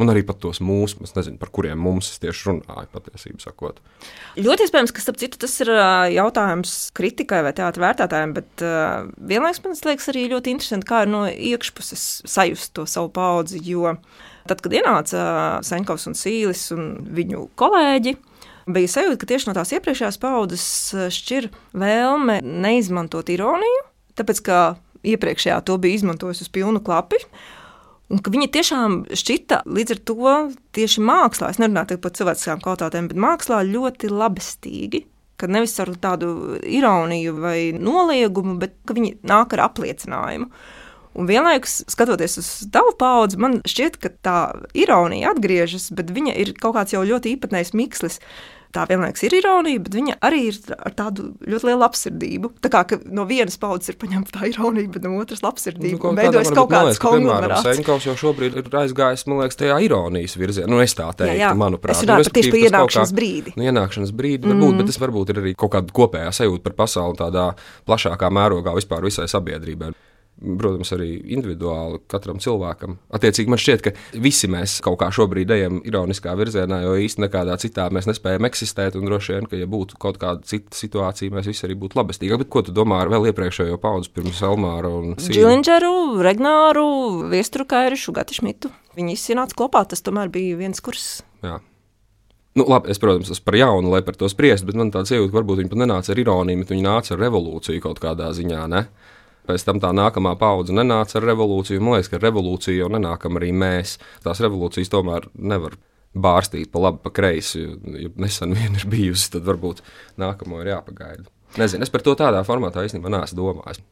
un 0.00 0.12
arī 0.12 0.22
pat 0.26 0.40
tos 0.42 0.62
mūsu, 0.64 1.02
es 1.04 1.14
nezinu, 1.16 1.38
par 1.40 1.52
kuriem 1.54 1.80
mums 1.80 2.10
tieši 2.22 2.48
runāju, 2.48 2.88
patiesībā 2.94 3.42
sakot. 3.42 3.80
Ļoti 4.40 4.66
iespējams, 4.66 4.94
ka 4.96 5.04
citu, 5.10 5.40
tas 5.44 5.56
ir 5.64 5.72
jautājums 6.16 6.74
kritikai 6.96 7.42
vai 7.46 7.52
teātris 7.56 7.84
vērtētājiem, 7.84 8.34
bet 8.36 8.64
uh, 8.66 9.10
vienlaikus 9.30 9.62
man 9.64 9.78
liekas 9.90 10.10
arī 10.12 10.26
ļoti 10.32 10.54
interesanti, 10.54 10.88
kā 10.88 11.04
no 11.08 11.26
iekšpuses 11.28 12.08
sajust 12.30 12.74
to 12.78 12.86
savu 12.90 13.12
paudzi. 13.14 13.60
Jo 13.70 13.96
tad, 14.48 14.62
kad 14.64 14.74
ienāca 14.74 15.22
Senkovs 15.66 16.08
un 16.10 16.18
Sīlis 16.18 16.66
un 16.74 16.90
viņu 17.14 17.48
kolēģi, 17.60 18.16
bija 18.70 18.90
sajūta, 18.90 19.20
ka 19.20 19.30
tieši 19.30 19.50
no 19.50 19.56
tās 19.56 19.72
iepriekšējās 19.76 20.20
paudzes 20.22 20.66
šķir 21.14 21.50
vēlme 21.76 22.40
neizmantot 22.44 23.30
ironiju, 23.32 23.82
tāpēc 24.18 24.42
ka 24.46 24.60
iepriekšējā 25.06 25.60
to 25.66 25.76
bija 25.80 26.00
izmantojusi 26.00 26.46
uz 26.46 26.52
pilnu 26.52 26.82
klapu. 26.84 27.20
Un 28.10 28.18
ka 28.18 28.32
viņi 28.34 28.48
tiešām 28.50 28.96
šķita 29.14 29.62
līdz 29.70 29.94
ar 29.94 30.00
to 30.10 30.34
tieši 30.74 31.02
mākslā, 31.06 31.52
es 31.52 31.60
nerunāju 31.62 32.00
par 32.02 32.14
cilvēciskām 32.18 32.62
kvalitātēm, 32.64 33.06
bet 33.12 33.20
mākslā 33.22 33.62
ļoti 33.68 34.10
labestīgi. 34.10 35.04
Ka 35.40 35.48
nevis 35.48 35.78
ar 35.80 35.92
tādu 36.02 36.58
ironiju 36.66 37.36
vai 37.40 37.70
noliegumu, 37.72 38.58
bet 38.60 38.74
viņi 38.90 39.14
nāk 39.30 39.54
ar 39.56 39.68
apliecinājumu. 39.70 40.50
Un 41.20 41.26
vienlaikus, 41.26 41.80
skatoties 41.90 42.36
uz 42.38 42.48
tavu 42.74 42.92
paudzi, 42.98 43.38
man 43.40 43.58
šķiet, 43.66 43.96
ka 44.02 44.12
tā 44.26 44.38
ironija 44.78 45.32
atgriežas, 45.32 45.88
bet 45.94 46.12
viņa 46.14 46.34
ir 46.42 46.52
kaut 46.58 46.76
kāds 46.76 46.94
jau 46.94 47.06
ļoti 47.06 47.34
īpatnējs 47.36 47.72
mikslis 47.78 48.20
tā 48.74 48.84
vienlaikus 48.90 49.24
ir 49.26 49.34
ironija, 49.40 49.82
bet 49.84 49.96
viņa 49.96 50.16
arī 50.26 50.40
ir 50.50 50.58
ar 50.76 50.94
tādu 50.96 51.30
ļoti 51.42 51.68
lielu 51.68 51.86
apzirdību. 51.86 52.50
Tā 52.62 52.70
kā 52.72 52.82
no 53.10 53.26
vienas 53.28 53.58
paudzes 53.60 53.92
ir 53.92 53.98
paņemta 54.00 54.34
tā 54.36 54.50
ironija, 54.50 54.90
bet 54.94 55.06
no 55.06 55.16
otras 55.20 55.42
labsirdība. 55.44 55.98
Nu, 56.00 56.18
veidojas 56.18 56.52
kaut 56.54 56.70
kāds 56.72 57.00
konglomerāts. 57.02 57.66
Senkaus 57.66 58.06
jau 58.06 58.16
šobrīd 58.20 58.58
ir 58.60 58.76
aizgājis, 58.82 59.26
man 59.30 59.42
liekas, 59.42 59.58
tajā 59.60 59.80
ironijas 59.86 60.36
virzienā. 60.40 60.70
Nu, 60.70 60.82
es 60.84 60.94
tā 60.98 61.08
teiktu, 61.10 61.38
jā, 61.38 61.48
jā. 61.48 61.54
manuprāt. 61.58 61.98
Es 61.98 62.04
runāju 62.06 62.28
nu, 62.28 62.34
tieši 62.38 62.54
par 62.54 62.62
ienākšanas 62.68 63.14
brīdi. 63.16 63.56
Nu, 63.58 63.66
ienākšanas 63.70 64.14
brīdi 64.16 64.46
mm. 64.46 64.54
varbūt, 64.54 64.78
bet 64.82 64.92
tas 64.92 65.00
varbūt 65.02 65.34
ir 65.34 65.42
arī 65.42 65.56
kaut 65.58 65.74
kāda 65.74 65.96
kopējā 66.00 66.36
sajūta 66.42 66.66
par 66.68 66.78
pasauli 66.84 67.20
tādā 67.20 67.48
plašākā 67.90 68.30
mērogā 68.38 68.76
vispār 68.78 69.10
visai 69.10 69.26
sabiedrībai 69.30 69.92
protams, 70.40 70.90
arī 70.96 71.08
individuāli 71.36 72.00
katram 72.10 72.40
cilvēkam. 72.42 72.96
Attiecīgi, 73.16 73.50
man 73.52 73.60
šķiet, 73.60 73.84
ka 73.84 74.20
visi 74.24 74.48
mēs 74.50 74.78
kaut 74.84 74.98
kā 75.02 75.10
šobrīd 75.14 75.52
ejam 75.56 75.80
ironiskā 75.86 76.34
virzienā, 76.38 76.82
jo 76.86 76.96
īstenībā 76.98 77.28
nekādā 77.30 77.56
citā 77.60 77.86
mēs 77.92 78.08
nespējam 78.08 78.48
eksistēt. 78.48 78.96
Un 78.98 79.08
droši 79.08 79.36
vien, 79.36 79.48
ka, 79.50 79.58
ja 79.60 79.68
būtu 79.70 79.98
kaut 80.00 80.20
kāda 80.22 80.44
cita 80.48 80.76
situācija, 80.76 81.34
mēs 81.34 81.48
visi 81.50 81.66
arī 81.68 81.76
būtu 81.80 82.00
labestīgāki. 82.00 82.44
Bet 82.44 82.52
ko 82.52 82.64
tu 82.66 82.74
domā 82.76 83.02
ar 83.04 83.12
vēl 83.12 83.30
iepriekšējo 83.30 83.80
paudzi, 83.82 84.12
pirms 84.16 84.40
Elmāra 84.46 84.92
un 85.00 85.16
Džilindžeru, 85.20 86.20
Regnāru, 86.24 86.86
Viestru 87.32 87.68
Kairišu, 87.68 88.14
Gati 88.16 88.40
Šmitu? 88.40 88.72
Viņi 88.98 89.18
nāca 89.38 89.56
kopā, 89.56 89.84
tas 89.88 90.02
tomēr 90.02 90.32
bija 90.32 90.58
viens 90.58 90.80
kurs. 90.82 91.20
Jā. 91.44 91.60
Nu, 92.58 92.64
labi, 92.66 92.90
es, 92.90 92.98
protams, 92.98 93.30
esmu 93.30 93.46
par 93.46 93.56
jaunu, 93.60 93.92
lai 93.92 94.00
par 94.02 94.16
to 94.18 94.26
spriestu, 94.28 94.66
bet 94.66 94.78
man 94.78 94.90
tāds 94.90 95.12
jūtas, 95.12 95.30
ka 95.30 95.38
varbūt 95.38 95.60
viņi 95.62 95.70
pat 95.70 95.80
nenāca 95.84 96.10
ar 96.10 96.18
ironiju, 96.18 96.64
bet 96.64 96.72
viņi 96.74 96.82
nāca 96.82 97.14
ar 97.14 97.22
revolūciju 97.22 97.84
kaut 97.84 98.02
kādā 98.02 98.32
ziņā. 98.34 98.64
Ne? 98.72 98.88
Pēc 99.48 99.64
tam 99.66 99.80
tā 99.82 99.92
nākamā 99.96 100.34
paudze 100.40 100.74
nenāca 100.76 101.18
ar 101.20 101.28
revolūciju. 101.30 101.82
Man 101.82 101.98
liekas, 101.98 102.10
ka 102.12 102.20
revolūcija 102.22 102.82
jau 102.82 102.90
nenākam 102.92 103.38
arī 103.40 103.52
mēs. 103.56 103.96
Tās 104.24 104.42
revolūcijas 104.44 104.92
tomēr 104.92 105.30
nevar 105.34 105.76
bārstīt 106.14 106.72
pa 106.72 106.82
labi, 106.86 107.02
pa 107.04 107.12
kreisi. 107.14 107.64
Ja 108.00 108.10
nesen 108.20 108.54
vien 108.58 108.76
ir 108.78 108.86
bijusi, 108.90 109.30
tad 109.36 109.46
varbūt 109.48 109.84
nākamo 110.20 110.60
ir 110.62 110.74
jāpagaida. 110.74 111.28
Nezinu, 111.58 111.86
es 111.86 111.90
par 111.90 112.04
to 112.06 112.14
tādā 112.18 112.44
formātā 112.46 112.84
īstenībā 112.86 113.10
neesmu 113.10 113.40
domājis. 113.40 113.82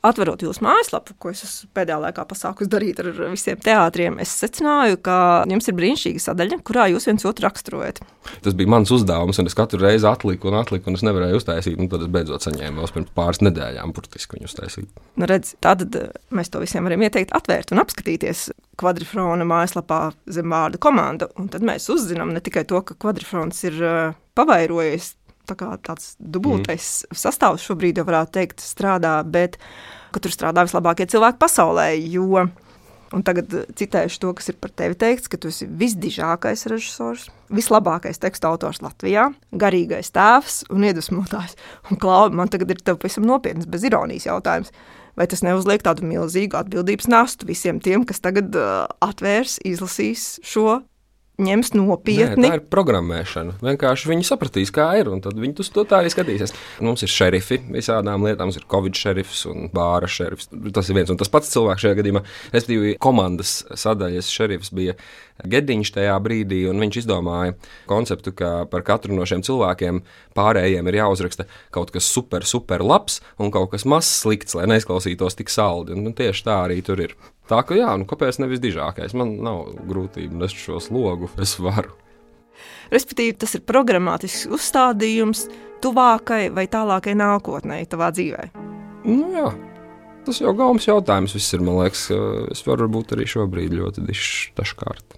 Atverot 0.00 0.40
jūsu 0.40 0.62
mājaslapu, 0.64 1.12
ko 1.20 1.28
es 1.28 1.42
pēdējā 1.76 1.98
laikā 2.06 2.22
pasāku 2.24 2.64
darīt 2.70 3.02
ar 3.02 3.10
visiem 3.28 3.58
teātriem, 3.60 4.14
es 4.22 4.32
secināju, 4.40 4.96
ka 5.04 5.16
jums 5.50 5.68
ir 5.68 5.76
brīnišķīga 5.76 6.22
sadaļa, 6.24 6.58
kurā 6.64 6.86
jūs 6.88 7.04
viens 7.10 7.26
otru 7.28 7.44
raksturojat. 7.44 8.00
Tas 8.40 8.56
bija 8.56 8.72
mans 8.72 8.92
uzdevums, 8.96 9.36
un 9.42 9.50
es 9.50 9.56
katru 9.58 9.82
reizi 9.82 10.08
atliku 10.08 10.48
un 10.48 10.56
atliku, 10.62 10.88
un 10.88 10.96
es 10.96 11.04
nevarēju 11.04 11.42
uztaisīt. 11.42 11.76
Tad 11.92 12.06
es 12.06 12.12
beidzot 12.16 12.46
saņēmu 12.48 12.80
vēl 12.80 12.94
pirms 12.96 13.12
pāris 13.18 13.42
nedēļām, 13.44 13.92
burtiski 13.96 14.38
viņu 14.38 14.48
uztaisīt. 14.48 15.04
Nu, 15.20 15.28
redz, 15.28 15.52
tad 15.60 15.84
eh, 15.84 16.08
mēs 16.32 16.48
to 16.48 16.64
visiem 16.64 16.88
varam 16.88 17.04
ieteikt, 17.04 17.36
atvērt 17.36 17.74
un 17.74 17.84
apskatīties 17.84 18.48
kvadrifrona 18.80 19.44
mājaslapā 19.44 20.00
zem 20.32 20.48
vārda 20.48 20.80
komanda. 20.80 21.28
Tad 21.52 21.60
mēs 21.66 21.90
uzzinām 21.92 22.32
ne 22.32 22.40
tikai 22.40 22.64
to, 22.68 22.80
ka 22.88 22.96
kvadrifrons 22.96 23.60
ir 23.68 23.76
uh, 23.84 24.16
pavairojies 24.38 25.14
tā 25.50 25.58
kā 25.58 25.74
tāds 25.86 26.14
dubultais 26.18 26.88
mm. 27.04 27.20
sastāvs 27.26 27.66
šobrīd 27.66 28.00
jau 28.00 28.06
varētu 28.08 28.36
teikt 28.38 28.64
strādā, 28.64 29.18
bet 29.26 29.58
ka 30.14 30.22
tur 30.22 30.34
strādā 30.34 30.64
vislabākie 30.66 31.06
cilvēki 31.10 31.42
pasaulē, 31.42 31.92
jo 32.10 32.48
Un 33.10 33.24
tagad 33.26 33.50
citēšu 33.74 34.20
to, 34.22 34.30
kas 34.38 34.52
ir 34.52 34.56
par 34.62 34.70
tevi 34.70 34.94
teikts, 34.98 35.26
ka 35.30 35.38
tu 35.40 35.50
esi 35.50 35.66
visdižākais 35.66 36.62
režisors, 36.70 37.24
vislabākais 37.50 38.22
teksta 38.22 38.52
autors 38.52 38.78
Latvijā, 38.84 39.26
garīgais 39.50 40.12
tēvs 40.14 40.60
un 40.70 40.86
iedvesmotājs. 40.86 41.56
Un, 41.90 41.98
Klau, 41.98 42.28
man 42.30 42.52
tagad 42.52 42.70
ir 42.70 42.82
tev 42.86 43.00
pavisam 43.02 43.26
nopietns, 43.26 43.66
bez 43.70 43.86
ironijas 43.88 44.28
jautājums. 44.28 44.70
Vai 45.18 45.26
tas 45.26 45.42
neuzliek 45.42 45.82
tādu 45.82 46.06
milzīgu 46.06 46.54
atbildības 46.60 47.10
nastu 47.10 47.48
visiem 47.50 47.80
tiem, 47.82 48.06
kas 48.06 48.22
tagad 48.22 48.54
uh, 48.54 48.86
atvērs, 49.02 49.58
izlasīs 49.66 50.36
šo 50.46 50.78
ņems 51.40 51.72
nopietni. 51.76 52.44
Nē, 52.44 52.50
tā 52.52 52.58
ir 52.58 52.64
programmēšana. 52.72 53.56
Vienkārši 53.64 54.10
viņi 54.12 54.28
sapratīs, 54.28 54.72
kā 54.74 54.90
ir, 55.00 55.10
un 55.12 55.22
tad 55.24 55.38
viņi 55.40 55.56
to 55.60 55.84
tā 55.88 56.02
arī 56.02 56.12
skatīsies. 56.12 56.54
Mums 56.84 57.04
ir 57.06 57.12
šerifi 57.12 57.60
visādām 57.70 58.26
lietām, 58.26 58.50
mums 58.50 58.60
ir 58.60 58.68
covid 58.70 58.96
šerifs 58.96 59.46
un 59.50 59.70
bāra 59.74 60.10
šerifs. 60.10 60.50
Tas 60.74 60.90
ir 60.90 61.00
viens 61.00 61.12
un 61.12 61.20
tas 61.20 61.32
pats 61.32 61.50
cilvēks 61.54 61.86
šajā 61.86 61.98
gadījumā. 62.00 62.24
Respektīvi, 62.54 62.94
komandas 63.02 63.60
sadaļas 63.78 64.30
šerifs 64.30 64.74
bija 64.76 64.96
Gediņš 65.48 65.94
tajā 65.94 66.16
brīdī, 66.20 66.62
un 66.68 66.80
viņš 66.82 67.00
izdomāja 67.02 67.56
konceptu, 67.88 68.34
ka 68.36 68.50
par 68.70 68.84
katru 68.86 69.16
no 69.16 69.26
šiem 69.28 69.44
cilvēkiem 69.46 70.02
pārējiem 70.36 70.90
ir 70.90 71.00
jāuzraksta 71.00 71.46
kaut 71.74 71.92
kas 71.94 72.08
super, 72.08 72.44
super 72.44 72.84
labs 72.84 73.20
un 73.40 73.52
kaut 73.54 73.72
kas 73.74 73.86
mazs 73.88 74.20
slikts, 74.22 74.56
lai 74.58 74.68
neizklausītos 74.70 75.38
tik 75.38 75.52
saldi. 75.52 75.96
Un, 75.96 76.10
un 76.10 76.16
tieši 76.16 76.46
tā 76.46 76.62
arī 76.66 76.80
tur 76.84 77.00
ir. 77.06 77.16
Tā 77.50 77.64
ka 77.66 77.74
jā, 77.74 77.90
nu 77.98 78.06
kāpēc 78.06 78.38
nevis 78.38 78.60
dižākais? 78.62 79.10
Man 79.18 79.40
nav 79.42 79.72
grūtību 79.90 80.38
nest 80.38 80.58
šo 80.60 80.78
slogu, 80.82 81.26
es 81.42 81.56
varu. 81.58 81.96
Respektīvi, 82.92 83.34
tas 83.42 83.56
ir 83.58 83.64
programmatisks 83.66 84.46
uzstādījums 84.54 85.48
tuvākai 85.82 86.44
vai 86.54 86.68
tālākai 86.70 87.16
nākotnē, 87.18 87.80
tavā 87.90 88.12
dzīvē. 88.14 88.50
Nu, 89.08 89.32
jā. 89.34 89.48
Tas 90.26 90.38
jau 90.38 90.52
gaumas 90.54 90.86
jautājums 90.86 91.34
viss 91.34 91.56
ir. 91.56 91.64
Man 91.64 91.80
liekas, 91.80 92.04
es 92.52 92.62
varu 92.66 92.86
būt 92.92 93.16
arī 93.16 93.26
šobrīd 93.26 93.74
ļoti 93.80 94.04
dišs 94.06 94.52
dažkārt. 94.60 95.16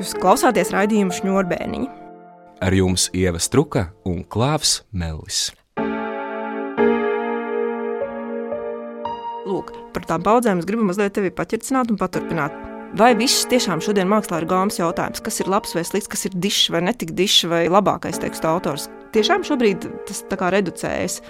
Jūs 0.00 0.14
klausāties 0.20 0.72
raidījumu 0.76 1.16
šņurbēniņu. 1.16 2.09
Ar 2.60 2.74
jums 2.76 3.06
Ieva 3.16 3.38
Struka 3.40 3.86
un 4.04 4.18
Klāvs 4.28 4.82
Mellis. 4.92 5.46
Lūk, 9.48 9.70
par 9.94 10.04
tām 10.04 10.20
paudzēm 10.26 10.60
es 10.60 10.66
gribu 10.68 10.84
mazliet 10.84 11.14
tevi 11.16 11.30
paķercināt 11.32 11.88
un 11.88 11.96
paturpināt. 11.96 12.52
Vai 13.00 13.14
viss 13.16 13.46
tiešām 13.48 13.80
šodien 13.80 14.10
mākslā 14.12 14.42
ir 14.42 14.48
gāmas 14.50 14.76
jautājums, 14.76 15.22
kas 15.24 15.40
ir 15.40 15.48
labs 15.48 15.72
vai 15.72 15.86
slikts, 15.88 16.10
kas 16.12 16.26
ir 16.28 16.36
dišs 16.36 16.68
vai 16.74 16.84
netik 16.84 17.14
dišs 17.16 17.48
vai 17.48 17.62
labākais 17.72 18.20
teksta 18.20 18.52
autors? 18.52 18.90
Tiešām 19.16 19.46
šobrīd 19.48 19.88
tas 20.10 20.20
tā 20.28 20.36
kā 20.36 20.52
reducējas 20.52 21.22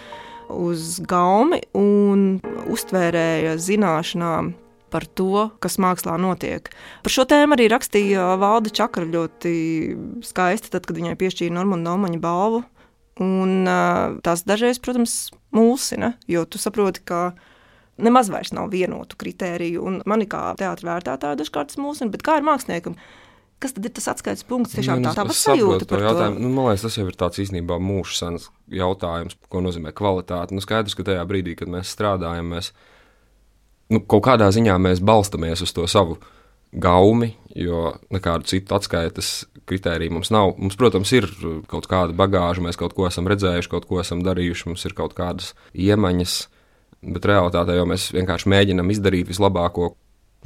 uz 0.51 0.99
gaumi 1.07 1.63
un 1.79 2.41
uztvērēja 2.75 3.55
zināšanām 3.55 4.51
par 4.93 5.07
to, 5.07 5.49
kas 5.63 5.79
mākslā 5.83 6.17
notiek. 6.21 6.69
Par 7.05 7.15
šo 7.15 7.25
tēmu 7.31 7.57
arī 7.57 7.69
rakstīja 7.73 8.35
Valde 8.41 8.73
Čakra 8.75 9.07
ļoti 9.09 9.55
skaisti, 10.27 10.73
tad, 10.75 10.89
kad 10.89 10.99
viņai 10.99 11.17
piešķīra 11.21 11.55
Normanda 11.57 11.95
Omaņa 11.97 12.21
balvu. 12.23 12.65
Un, 13.21 13.67
tas 14.25 14.45
dažreiz, 14.49 14.79
protams, 14.81 15.31
mulsina, 15.53 16.15
jo 16.31 16.47
tu 16.49 16.61
saproti, 16.63 17.03
ka 17.05 17.33
nemaz 18.01 18.31
vairs 18.33 18.55
nav 18.57 18.71
vienotu 18.73 19.19
kritēriju. 19.21 19.83
Un 19.85 19.99
man 20.09 20.25
kā 20.31 20.55
teātris 20.57 20.87
vērtētāja 20.89 21.37
dažkārt 21.41 21.75
tas 21.75 21.81
mulsina, 21.83 22.13
bet 22.15 22.25
kā 22.25 22.39
ir 22.41 22.47
māksliniekam? 22.47 22.97
Kas 23.61 23.75
tad 23.77 23.85
ir 23.85 23.93
tas 23.93 24.09
atskaites 24.09 24.47
punkts? 24.49 24.73
Tiešām 24.73 25.03
Nu, 25.03 25.11
tā 25.11 25.13
tā 25.19 25.27
es 25.29 25.43
sajūta 25.45 25.85
par 25.85 26.01
jautājumu. 26.01 26.39
to. 26.39 26.45
Nu, 26.47 26.49
man 26.55 26.71
liekas, 26.71 26.87
tas 26.87 26.97
jau 26.97 27.05
ir 27.11 27.17
tāds 27.21 27.43
īstenībā 27.43 27.77
mūža 27.77 28.15
sens 28.17 28.47
jautājums, 28.73 29.37
ko 29.53 29.61
nozīmē 29.61 29.93
kvalitāte. 29.93 30.57
Nu, 30.57 30.65
skaidrs, 30.65 30.97
ka 30.97 31.05
tajā 31.05 31.27
brīdī, 31.29 31.59
kad 31.61 31.69
mēs 31.69 31.93
strādājam, 31.93 32.55
mēs 32.55 32.71
nu, 33.91 34.03
kaut 34.03 34.25
kādā 34.29 34.51
ziņā 34.55 34.77
mēs 34.83 35.03
balstamies 35.05 35.65
uz 35.67 35.75
to 35.77 35.87
savu 35.91 36.19
gaumi, 36.71 37.33
jo 37.59 37.95
nekādu 38.15 38.47
citu 38.47 38.77
atskaites 38.77 39.33
kritēriju 39.71 40.15
mums 40.15 40.31
nav. 40.35 40.55
Mums, 40.59 40.79
protams, 40.79 41.13
ir 41.15 41.27
kaut 41.71 41.89
kāda 41.91 42.15
bagāža, 42.17 42.63
mēs 42.65 42.79
kaut 42.79 42.95
ko 42.97 43.09
esam 43.09 43.29
redzējuši, 43.31 43.71
kaut 43.71 43.87
ko 43.91 44.01
esam 44.03 44.23
darījuši, 44.27 44.69
mums 44.71 44.87
ir 44.87 44.95
kaut 44.99 45.15
kādas 45.19 45.53
iemaņas, 45.75 46.37
bet 47.17 47.29
realitātē 47.31 47.79
jau 47.79 47.89
mēs 47.91 48.11
vienkārši 48.15 48.51
mēģinam 48.55 48.95
izdarīt 48.95 49.31
vislabāko. 49.31 49.95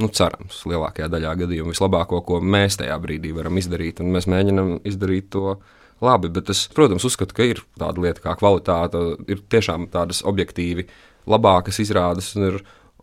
Nu, 0.02 0.08
cerams, 0.10 0.64
lielākajā 0.66 1.06
daļā 1.06 1.36
gadījumu 1.44 1.70
vislabāko, 1.70 2.18
ko 2.26 2.40
mēs 2.42 2.80
tajā 2.80 2.96
brīdī 2.98 3.30
varam 3.36 3.60
izdarīt, 3.60 4.00
un 4.02 4.10
mēs 4.16 4.26
mēģinam 4.26 4.72
izdarīt 4.90 5.28
to 5.30 5.58
labi. 6.02 6.32
Bet 6.34 6.50
es, 6.50 6.64
protams, 6.74 7.06
uzskatu, 7.06 7.36
ka 7.36 7.46
ir 7.46 7.62
tāda 7.78 8.02
lieta 8.02 8.24
kā 8.24 8.34
kvalitāte, 8.40 9.02
ir 9.30 9.44
tiešām 9.54 9.86
tādas 9.92 10.24
objektīvi 10.26 10.88
labākas 11.30 11.78
izrādes 11.84 12.32
un 12.34 12.48
ir 12.48 12.58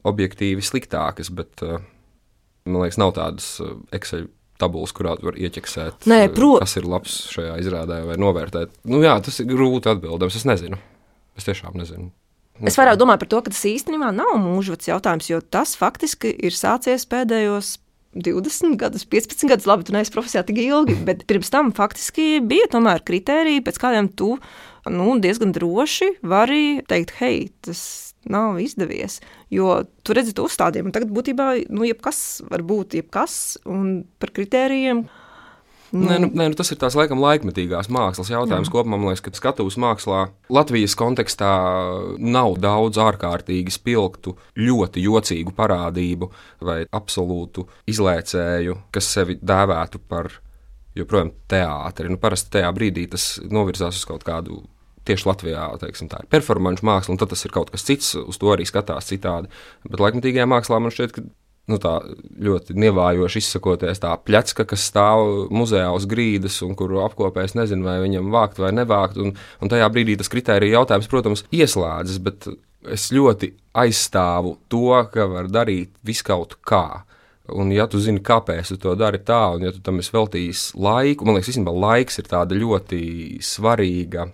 objektīvi 0.08 0.63
sliktākas, 0.65 1.31
bet 1.34 1.63
uh, 1.65 1.81
man 2.67 2.86
liekas, 2.86 3.00
nav 3.01 3.15
tādas 3.17 3.53
uh, 3.63 3.75
Excel 3.96 4.29
tabulas, 4.62 4.93
kurā 4.93 5.15
var 5.22 5.38
ieķeksēt, 5.41 6.08
Nē, 6.10 6.24
uh, 6.29 6.34
pro- 6.38 6.58
kas 6.62 6.77
ir 6.77 6.88
labs 6.89 7.17
šajā 7.34 7.58
izrādē 7.63 8.01
vai 8.10 8.17
novērtēt. 8.22 8.74
Nu, 8.89 9.01
jā, 9.05 9.17
tas 9.25 9.41
ir 9.41 9.50
grūti 9.50 9.89
atbildams. 9.91 10.38
Es 10.38 10.48
nezinu. 10.50 10.79
Es 11.38 11.48
tiešām 11.48 11.77
nezinu. 11.79 12.12
Es 12.62 12.75
vairāk 12.77 13.00
domāju 13.01 13.24
par 13.24 13.29
to, 13.31 13.39
ka 13.41 13.53
tas 13.53 13.63
īstenībā 13.65 14.12
nav 14.13 14.36
mūžvecs 14.41 14.91
jautājums, 14.91 15.31
jo 15.31 15.39
tas 15.41 15.74
faktiski 15.79 16.29
ir 16.46 16.53
sācies 16.53 17.08
pēdējos 17.10 17.79
20 18.13 18.75
gadus, 18.77 19.05
15 19.08 19.48
gadus, 19.50 19.65
labi, 19.70 19.88
tu 19.88 19.96
neesi 19.96 20.12
profesijā 20.13 20.43
tik 20.46 20.60
ilgi, 20.62 20.98
bet 21.08 21.24
pirms 21.29 21.50
tam 21.50 21.72
faktiski 21.74 22.41
bija 22.43 22.67
tomēr 22.74 23.01
kritēriji, 23.08 23.63
pēc 23.65 23.79
kādiem 23.81 24.12
tu 24.13 24.36
nu, 24.91 25.15
diezgan 25.24 25.53
droši 25.55 26.17
vari 26.22 26.81
teikt, 26.89 27.15
hei, 27.22 27.48
tas 27.63 28.11
nav 28.30 28.60
izdevies. 28.62 29.20
Jo 29.54 29.82
tu 30.06 30.16
redzi 30.18 30.36
to 30.38 30.46
uzstādījumu, 30.50 30.92
un 30.92 30.96
tagad 30.96 31.12
būtībā 31.13 31.50
nu, 31.74 31.86
jebkas 31.88 32.42
var 32.51 32.63
būt 32.68 33.00
jebkas, 33.00 33.58
un 33.70 34.01
par 34.22 34.34
kritērijiem. 34.36 35.06
Nē, 35.92 36.22
nu, 36.24 36.30
nē, 36.32 36.46
nu, 36.54 36.56
tas 36.56 36.70
ir 36.72 36.78
tās 36.80 36.96
laikam 36.96 37.20
laikmetīgās 37.20 37.90
mākslas 37.92 38.30
jautājums. 38.32 38.70
Jā. 38.70 38.74
Kopumā 38.78 38.96
man 38.96 39.12
liekas, 39.12 39.25
ka 39.25 39.34
skatuves 39.36 39.75
mākslā 39.82 40.22
Latvijas 40.54 40.96
kontekstā 40.96 41.50
nav 42.16 42.56
daudz 42.63 43.00
ārkārtīgi 43.04 43.74
spilgtu, 43.75 44.38
ļoti 44.56 45.04
jocīgu 45.04 45.51
parādību 45.58 46.32
vai 46.63 46.78
absolūtu 46.88 47.68
izlēcēju, 47.92 48.78
kas 48.96 49.12
sevi 49.18 49.36
dēvētu 49.44 50.00
par 50.08 50.32
joprojām 50.96 51.34
teātri. 51.51 52.12
Nu, 52.12 52.20
parasti 52.22 52.56
tajā 52.56 52.72
brīdī 52.75 53.10
tas 53.12 53.34
novirzās 53.51 54.00
uz 54.00 54.08
kaut 54.08 54.24
kādu. 54.28 54.63
Tieši 55.12 55.27
Latvijā 55.27 55.68
teiksim, 55.82 56.08
tā 56.08 56.24
ir 56.24 56.32
performāņu 56.32 56.88
māksla, 56.88 57.12
un 57.12 57.20
tas 57.20 57.44
ir 57.44 57.51
kaut 57.51 57.72
kas 57.74 57.84
cits, 57.84 58.15
uz 58.15 58.39
to 58.39 58.51
arī 58.53 58.63
skatās 58.70 59.12
citādi. 59.12 59.51
Bet 59.84 60.00
laikmatīgajā 60.00 60.48
mākslā 60.48 60.80
man 60.80 60.96
šķiet, 60.96 61.15
ka 61.18 61.25
nu, 61.72 61.77
tā 61.82 61.94
ļoti 62.41 62.75
nievājoši 62.80 63.41
izsakoties, 63.44 64.01
tā 64.01 64.13
plecka, 64.25 64.65
kas 64.68 64.88
stāv 64.89 65.51
muzejā 65.53 65.91
uz 65.96 66.08
grīdas 66.10 66.60
un 66.65 66.74
kuru 66.80 67.03
apkopēs 67.06 67.56
nezinu, 67.58 67.86
vai 67.88 68.00
viņam 68.03 68.32
vākt 68.34 68.62
vai 68.62 68.74
nevākt. 68.75 69.20
Un, 69.22 69.36
un 69.36 69.72
tajā 69.72 69.89
brīdī 69.94 70.18
tas 70.20 70.32
kritērija 70.32 70.80
jautājums, 70.80 71.10
protams, 71.12 71.46
ieslēdzas, 71.53 72.20
bet 72.24 72.50
es 72.91 73.12
ļoti 73.13 73.53
aizstāvu 73.77 74.58
to, 74.72 74.89
ka 75.13 75.27
var 75.30 75.50
darīt 75.51 75.94
viskaut 76.08 76.58
kā. 76.65 77.03
Un, 77.51 77.72
ja 77.74 77.84
tu 77.89 78.00
zini, 78.00 78.22
kāpēc 78.24 78.70
tu 78.72 78.77
to 78.80 78.94
dari 78.96 79.20
tā, 79.27 79.41
un 79.58 79.65
ja 79.65 79.74
tu 79.75 79.82
tam 79.84 80.00
esi 80.00 80.13
veltījis 80.13 80.70
laiku, 80.80 81.25
man 81.27 81.36
liekas, 81.36 81.51
īstenībā 81.51 81.74
laiks 81.75 82.22
ir 82.22 82.30
tāda 82.32 82.56
ļoti 82.56 83.01
svarīga 83.44 84.30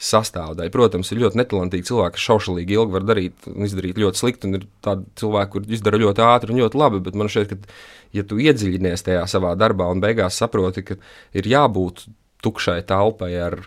sastāvdaļa. 0.00 0.72
Protams, 0.74 1.12
ir 1.12 1.22
ļoti 1.22 1.40
netalantīgi 1.40 1.88
cilvēki, 1.90 2.16
kas 2.16 2.26
šaušalīgi 2.28 2.76
ilgi 2.78 2.96
var 2.96 3.06
darīt 3.08 3.48
un 3.50 3.66
izdarīt 3.66 4.00
ļoti 4.02 4.22
slikti, 4.22 4.48
un 4.48 4.60
ir 4.60 4.66
tādi 4.84 5.06
cilvēki, 5.20 5.52
kuriem 5.54 5.76
izdara 5.76 6.00
ļoti 6.02 6.24
ātri 6.26 6.54
un 6.54 6.62
ļoti 6.62 6.80
labi. 6.80 7.02
Bet 7.06 7.18
man 7.18 7.30
šķiet, 7.32 7.52
ka, 7.52 7.76
ja 8.16 8.26
tu 8.26 8.40
iedziļinies 8.42 9.06
tajā 9.06 9.22
savā 9.30 9.54
darbā 9.60 9.90
un 9.92 10.02
beigās 10.02 10.40
saproti, 10.42 10.84
ka 10.88 10.98
ir 11.36 11.48
jābūt 11.52 12.06
tukšai 12.42 12.80
telpai 12.88 13.32
ar 13.38 13.60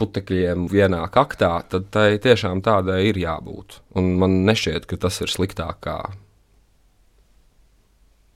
putekļiem 0.00 0.66
vienā 0.72 1.04
kaktā, 1.14 1.52
tad 1.70 1.90
tai 1.94 2.16
tiešām 2.22 2.62
tādai 2.64 3.02
ir 3.10 3.20
jābūt. 3.20 3.80
Un 3.98 4.14
man 4.18 4.42
nešķiet, 4.48 4.88
ka 4.90 4.98
tas 5.04 5.20
ir 5.22 5.30
sliktāk 5.30 5.82
kā 5.84 5.98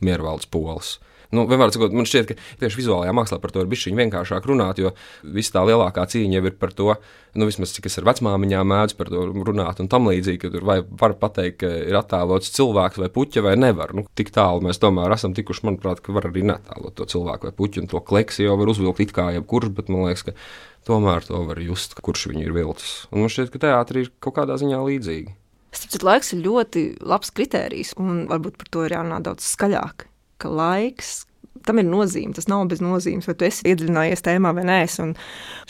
miervaldes 0.04 0.48
polis. 0.52 0.96
Nu, 1.34 1.46
vienmēr 1.50 1.72
sakot, 1.74 1.94
man 1.96 2.06
šķiet, 2.06 2.28
ka 2.30 2.60
tieši 2.62 2.80
vizuālajā 2.80 3.14
mākslā 3.16 3.38
par 3.42 3.52
to 3.54 3.64
ir 3.64 3.70
bijis 3.70 3.88
vienkāršāk 3.96 4.46
runāt, 4.46 4.78
jo 4.82 4.92
viss 5.22 5.54
tā 5.54 5.64
lielākā 5.66 6.04
cīņa 6.12 6.38
jau 6.38 6.44
ir 6.46 6.56
par 6.60 6.74
to, 6.76 6.92
nu, 7.36 7.48
vismaz 7.48 7.72
cik 7.74 7.88
es 7.90 7.98
ar 8.00 8.06
vecmāmiņām 8.08 8.70
mēdzu 8.72 8.98
par 8.98 9.10
to 9.12 9.24
runāt 9.46 9.82
un 9.82 9.90
tam 9.92 10.08
līdzīgi, 10.10 10.40
ka 10.44 10.52
tur 10.54 10.66
vai 10.68 10.78
var 11.02 11.16
pateikt, 11.20 11.58
ka 11.62 11.72
ir 11.90 11.98
attēlots 11.98 12.52
cilvēks 12.56 13.00
vai 13.02 13.10
puķa 13.12 13.44
vai 13.46 13.56
nevar. 13.58 13.94
Nu, 13.96 14.06
tik 14.18 14.30
tālu 14.34 14.64
mēs 14.66 14.80
tomēr 14.82 15.14
esam 15.16 15.34
tikuši, 15.36 15.66
manuprāt, 15.68 16.02
ka 16.04 16.14
var 16.16 16.30
arī 16.30 16.46
netēlot 16.46 16.96
to 16.98 17.08
cilvēku 17.16 17.50
vai 17.50 17.56
puķu, 17.58 17.84
un 17.84 17.90
to 17.92 18.02
kleksi 18.02 18.46
jau 18.46 18.58
var 18.60 18.72
uzvilkt 18.72 19.06
it 19.06 19.16
kā 19.16 19.30
jebkurš, 19.36 19.72
bet 19.76 19.90
man 19.92 20.06
liekas, 20.06 20.28
ka 20.28 20.36
tomēr 20.86 21.26
to 21.26 21.42
var 21.48 21.60
just, 21.62 21.98
kurš 22.06 22.28
viņu 22.32 22.46
ir 22.46 22.54
vilcis. 22.56 22.94
Un 23.10 23.24
man 23.24 23.32
šķiet, 23.32 23.52
ka 23.54 23.64
teātrī 23.66 24.06
ir 24.06 24.12
kaut 24.22 24.38
kādā 24.38 24.58
ziņā 24.60 24.80
līdzīgi. 24.86 25.34
Starpciet, 25.76 26.04
laiks 26.06 26.32
ir 26.32 26.44
ļoti 26.46 26.84
labs 27.04 27.32
kritērijs, 27.36 27.96
un 28.00 28.24
varbūt 28.30 28.56
par 28.60 28.70
to 28.72 28.84
ir 28.86 28.94
jārunā 28.96 29.18
daudz 29.24 29.44
skaļāk. 29.50 30.06
Ka 30.42 30.50
laiks 30.52 31.24
tam 31.66 31.80
ir 31.82 31.88
nozīme. 31.88 32.34
Tas 32.36 32.48
nav 32.50 32.66
bez 32.70 32.82
nozīmes, 32.84 33.26
vai 33.28 33.34
tu 33.38 33.48
esi 33.48 33.66
iedziļinājies 33.70 34.24
tēmā 34.26 34.54
vai 34.56 34.64
nē. 34.68 34.80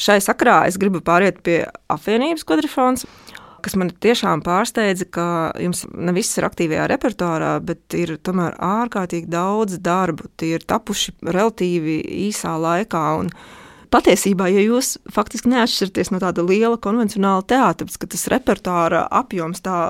Šai 0.00 0.20
sakrā 0.24 0.62
es 0.70 0.78
gribu 0.80 1.02
pāriet 1.04 1.42
pie 1.46 1.62
apvienības 1.92 2.46
kvadrifons. 2.46 3.06
Kas 3.64 3.74
man 3.74 3.90
tiešām 3.90 4.44
pārsteidza, 4.46 5.08
ka 5.10 5.26
jums 5.58 5.86
ne 5.90 6.12
viss 6.14 6.36
ir 6.38 6.46
aktīvajā 6.46 6.84
repertuārā, 6.92 7.56
bet 7.66 7.96
ir 7.98 8.14
tomēr 8.22 8.54
ārkārtīgi 8.62 9.30
daudz 9.32 9.80
darbu. 9.82 10.28
Tie 10.38 10.52
ir 10.54 10.66
tapuši 10.68 11.16
relatīvi 11.24 11.96
īsā 12.28 12.52
laikā. 12.62 13.02
Un 13.24 13.32
patiesībā, 13.90 14.46
ja 14.52 14.62
jūs 14.62 14.96
faktiski 15.10 15.50
neatšķirties 15.50 16.12
no 16.14 16.20
tāda 16.22 16.44
liela 16.46 16.78
konvencionāla 16.78 17.42
teātris, 17.48 17.98
ka 17.98 18.06
tas 18.12 18.28
repertuāra 18.30 19.06
apjoms, 19.18 19.64
tā 19.64 19.80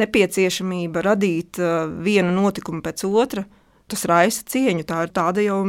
nepieciešamība 0.00 1.04
radīt 1.04 1.60
vienu 2.06 2.32
notikumu 2.38 2.80
pēc 2.86 3.04
otra, 3.10 3.44
tas 3.92 4.06
raisa 4.08 4.44
cieņu. 4.48 4.86
Tā 4.88 5.04
ir 5.06 5.12
tāda 5.14 5.44
jau 5.44 5.60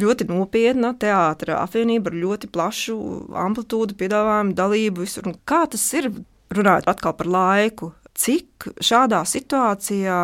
ļoti 0.00 0.28
nopietna 0.30 0.94
teātris 1.00 1.58
apvienība 1.58 2.12
ar 2.12 2.20
ļoti 2.22 2.50
plašu 2.54 2.96
amplitūdu, 3.44 3.98
piedāvājumu, 4.00 4.54
dalību. 4.58 5.04
Visur. 5.04 5.28
Un 5.30 5.36
kā 5.48 5.64
tas 5.70 5.84
ir 5.98 6.12
runājot 6.54 6.88
atkal 6.90 7.16
par 7.18 7.30
laiku? 7.30 7.92
Cik 8.14 8.70
šādā 8.84 9.24
situācijā 9.26 10.20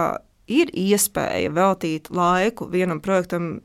ir 0.50 0.70
iespēja 0.78 1.50
veltīt 1.54 2.10
laiku 2.14 2.70
vienam 2.70 3.02
projektam? 3.02 3.58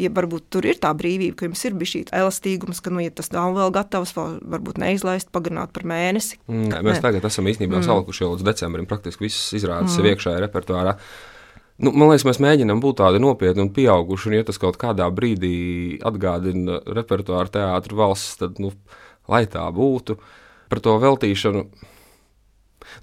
Ja 0.00 0.08
varbūt 0.10 0.46
tur 0.50 0.64
ir 0.66 0.78
tā 0.80 0.88
brīvība, 0.96 1.36
ka 1.36 1.46
jums 1.46 1.60
ir 1.68 1.74
bijis 1.78 1.90
šī 1.92 2.00
elastīgums, 2.16 2.80
ka, 2.82 2.90
nu, 2.90 3.02
ja 3.04 3.12
tas 3.14 3.28
nav 3.30 3.52
vēl 3.54 3.74
gatavs, 3.76 4.14
vēl 4.16 4.38
varbūt 4.54 4.80
neizlaist, 4.80 5.28
pagarināt 5.30 5.70
par 5.76 5.84
mēnesi. 5.86 6.40
Nē, 6.48 6.80
mēs 6.80 6.96
Nē. 6.96 7.02
tagad 7.04 7.28
esam 7.28 7.46
īstenībā 7.52 7.76
mm. 7.76 7.86
salikuši 7.86 8.24
jau 8.24 8.30
līdz 8.32 8.46
decembrim, 8.48 8.88
praktiski 8.90 9.28
visas 9.28 9.52
izrādes 9.60 9.98
mm. 10.00 10.08
iekšējā 10.14 10.40
repertuārā. 10.46 10.96
Nu, 11.80 11.92
man 11.96 12.10
liekas, 12.10 12.26
mēs 12.28 12.40
mēģinām 12.42 12.82
būt 12.82 12.98
tādi 13.00 13.22
nopietni 13.22 13.64
un 13.64 13.72
pieauguši. 13.74 14.28
Un, 14.28 14.36
ja 14.36 14.48
tas 14.48 14.60
kaut 14.60 14.76
kādā 14.80 15.08
brīdī 15.14 15.54
atgādina 16.04 16.82
repertuāru 16.98 17.52
teātru 17.54 17.98
valsts, 18.02 18.36
tad, 18.42 18.60
nu, 18.62 18.74
lai 19.30 19.46
tā 19.50 19.64
būtu, 19.72 20.18
par 20.72 20.82
to 20.84 20.98
veltīšanu. 21.00 21.64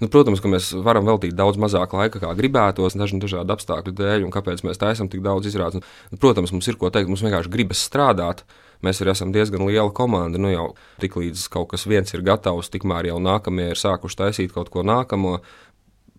Nu, 0.00 0.08
protams, 0.12 0.42
ka 0.44 0.48
mēs 0.52 0.70
varam 0.84 1.06
veltīt 1.08 1.34
daudz 1.36 1.58
mazāk 1.60 1.94
laika, 1.96 2.20
kā 2.22 2.32
gribētos, 2.36 2.96
dažu 3.00 3.18
dažādu 3.22 3.56
apstākļu 3.56 3.94
dēļ, 3.96 4.26
un 4.26 4.34
kāpēc 4.34 4.62
mēs 4.66 4.80
taisām 4.80 5.10
tik 5.10 5.24
daudz 5.24 5.48
izrādes. 5.50 5.82
Nu, 6.12 6.20
protams, 6.20 6.52
mums 6.54 6.68
ir 6.70 6.78
ko 6.80 6.92
teikt, 6.92 7.10
mums 7.10 7.24
vienkārši 7.24 7.52
gribas 7.52 7.82
strādāt. 7.88 8.44
Mēs 8.84 9.02
arī 9.02 9.12
esam 9.12 9.32
diezgan 9.32 9.66
liela 9.68 9.90
komanda. 9.92 10.40
Nu, 10.40 10.52
jau 10.52 10.70
tik 11.02 11.18
līdz 11.20 11.48
kaut 11.52 11.72
kas 11.74 11.84
viens 11.90 12.14
ir 12.14 12.24
gatavs, 12.24 12.70
tikmēr 12.72 13.10
jau 13.10 13.18
nākamie 13.20 13.72
ir 13.72 13.80
sākuši 13.80 14.20
taisīt 14.22 14.54
kaut 14.54 14.70
ko 14.72 14.84
nākamo. 14.86 15.40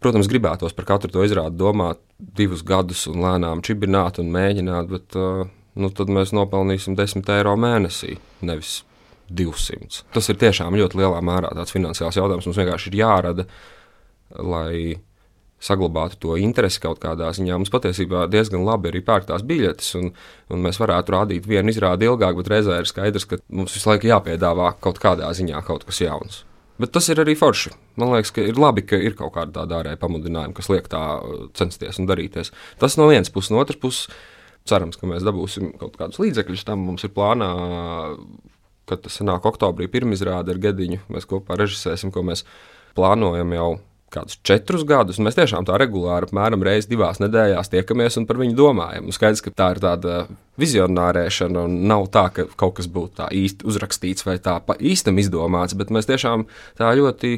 Protams, 0.02 0.30
gribētos 0.32 0.74
par 0.74 0.88
katru 0.90 1.12
to 1.14 1.26
izrādi 1.26 1.60
domāt 1.60 2.00
divus 2.18 2.64
gadus 2.66 3.04
un 3.12 3.22
lēnām 3.22 3.62
čibināt 3.66 4.18
un 4.22 4.32
mēģināt, 4.34 4.90
bet 4.90 5.18
uh, 5.20 5.44
nu, 5.78 5.92
tad 5.94 6.10
mēs 6.10 6.34
nopelnīsim 6.34 6.98
10 6.98 7.30
eiro 7.36 7.54
mēnesī, 7.60 8.16
nevis 8.42 8.80
200. 9.30 10.02
Tas 10.16 10.28
ir 10.32 10.42
tiešām 10.42 10.76
ļoti 10.80 11.00
lielā 11.00 11.22
mērā 11.24 11.54
tāds 11.56 11.76
finansiāls 11.76 12.18
jautājums. 12.18 12.50
Mums 12.50 12.60
vienkārši 12.64 12.92
ir 12.92 13.00
jārada, 13.04 13.48
lai 14.42 14.98
saglabātu 15.62 16.18
to 16.22 16.38
interesi 16.42 16.82
kaut 16.82 17.00
kādā 17.04 17.30
ziņā. 17.38 17.60
Mums 17.62 17.72
patiesībā 17.74 18.26
diezgan 18.32 18.66
labi 18.66 18.90
arī 18.92 19.04
pērktās 19.06 19.46
biļetes, 19.48 19.92
un, 20.00 20.12
un 20.52 20.64
mēs 20.66 20.82
varētu 20.82 21.14
rādīt 21.16 21.50
vienu 21.50 21.74
izrādi 21.74 22.10
ilgāk, 22.10 22.40
bet 22.42 22.50
reizē 22.52 22.82
ir 22.82 22.90
skaidrs, 22.90 23.28
ka 23.30 23.42
mums 23.54 23.78
visu 23.78 23.92
laiku 23.92 24.10
jāpiedāvā 24.10 24.74
kaut 24.82 25.02
kādā 25.04 25.30
ziņā 25.38 25.62
kaut 25.68 25.86
kas 25.88 26.02
jauns. 26.02 26.42
Bet 26.80 26.94
tas 26.96 27.08
ir 27.12 27.20
arī 27.22 27.36
forši. 27.38 27.74
Man 28.00 28.14
liekas, 28.14 28.32
ka 28.36 28.46
ir 28.48 28.60
labi, 28.60 28.86
ka 28.88 28.98
ir 28.98 29.18
kaut 29.20 29.34
kāda 29.36 29.60
tāda 29.60 29.82
ārēja 29.82 30.00
pamudinājuma, 30.02 30.56
kas 30.58 30.72
liek 30.72 30.88
tā 30.92 31.02
uh, 31.18 31.44
censties 31.58 32.00
un 32.02 32.08
darīties. 32.10 32.54
Tas 32.82 32.98
no 32.98 33.10
vienas 33.12 33.34
puses, 33.34 33.52
no 33.54 33.60
otras 33.62 33.80
puses, 33.82 34.08
cerams, 34.70 34.98
ka 34.98 35.10
mēs 35.10 35.26
dabūsim 35.28 35.76
kaut 35.82 36.00
kādus 36.00 36.22
līdzekļus 36.24 36.66
tam. 36.68 36.86
Mums 36.88 37.06
ir 37.06 37.14
plānā, 37.14 37.52
kad 38.90 39.04
tas 39.06 39.20
nāk 39.26 39.46
oktobrī, 39.50 39.90
pirmizrāde 39.92 40.56
ar 40.56 40.62
Gediņu. 40.62 41.04
Mēs 41.14 41.30
kopā 41.30 41.60
režisēsim, 41.60 42.14
ko 42.14 42.26
mēs 42.28 42.46
plānojam 42.98 43.56
jau 43.56 43.70
kādus 44.12 44.40
četrus 44.48 44.84
gadus. 44.88 45.20
Mēs 45.24 45.38
tiešām 45.38 45.66
tā 45.68 45.78
regulāri, 45.82 46.28
apmēram 46.28 46.64
reizi 46.66 46.92
divās 46.92 47.22
nedēļās 47.24 47.72
tiekamies 47.72 48.20
un 48.22 48.28
par 48.30 48.40
viņu 48.42 48.58
domājam. 48.58 49.08
Un 49.08 49.16
skaidrs, 49.16 49.44
ka 49.46 49.54
tā 49.56 49.70
ir 49.76 49.82
tāda 49.84 50.18
vizionārēšana, 50.62 51.66
un 51.68 51.78
nav 51.92 52.10
tā, 52.14 52.28
ka 52.36 52.48
kaut 52.60 52.78
kas 52.80 52.90
būtu 52.92 53.22
tā 53.22 53.30
īsti 53.36 53.68
uzrakstīts 53.68 54.28
vai 54.28 54.38
tā 54.44 54.58
pa 54.66 54.76
īstam 54.78 55.22
izdomāts, 55.22 55.78
bet 55.80 55.94
mēs 55.94 56.10
tiešām 56.10 56.46
tā 56.80 56.92
ļoti 57.00 57.38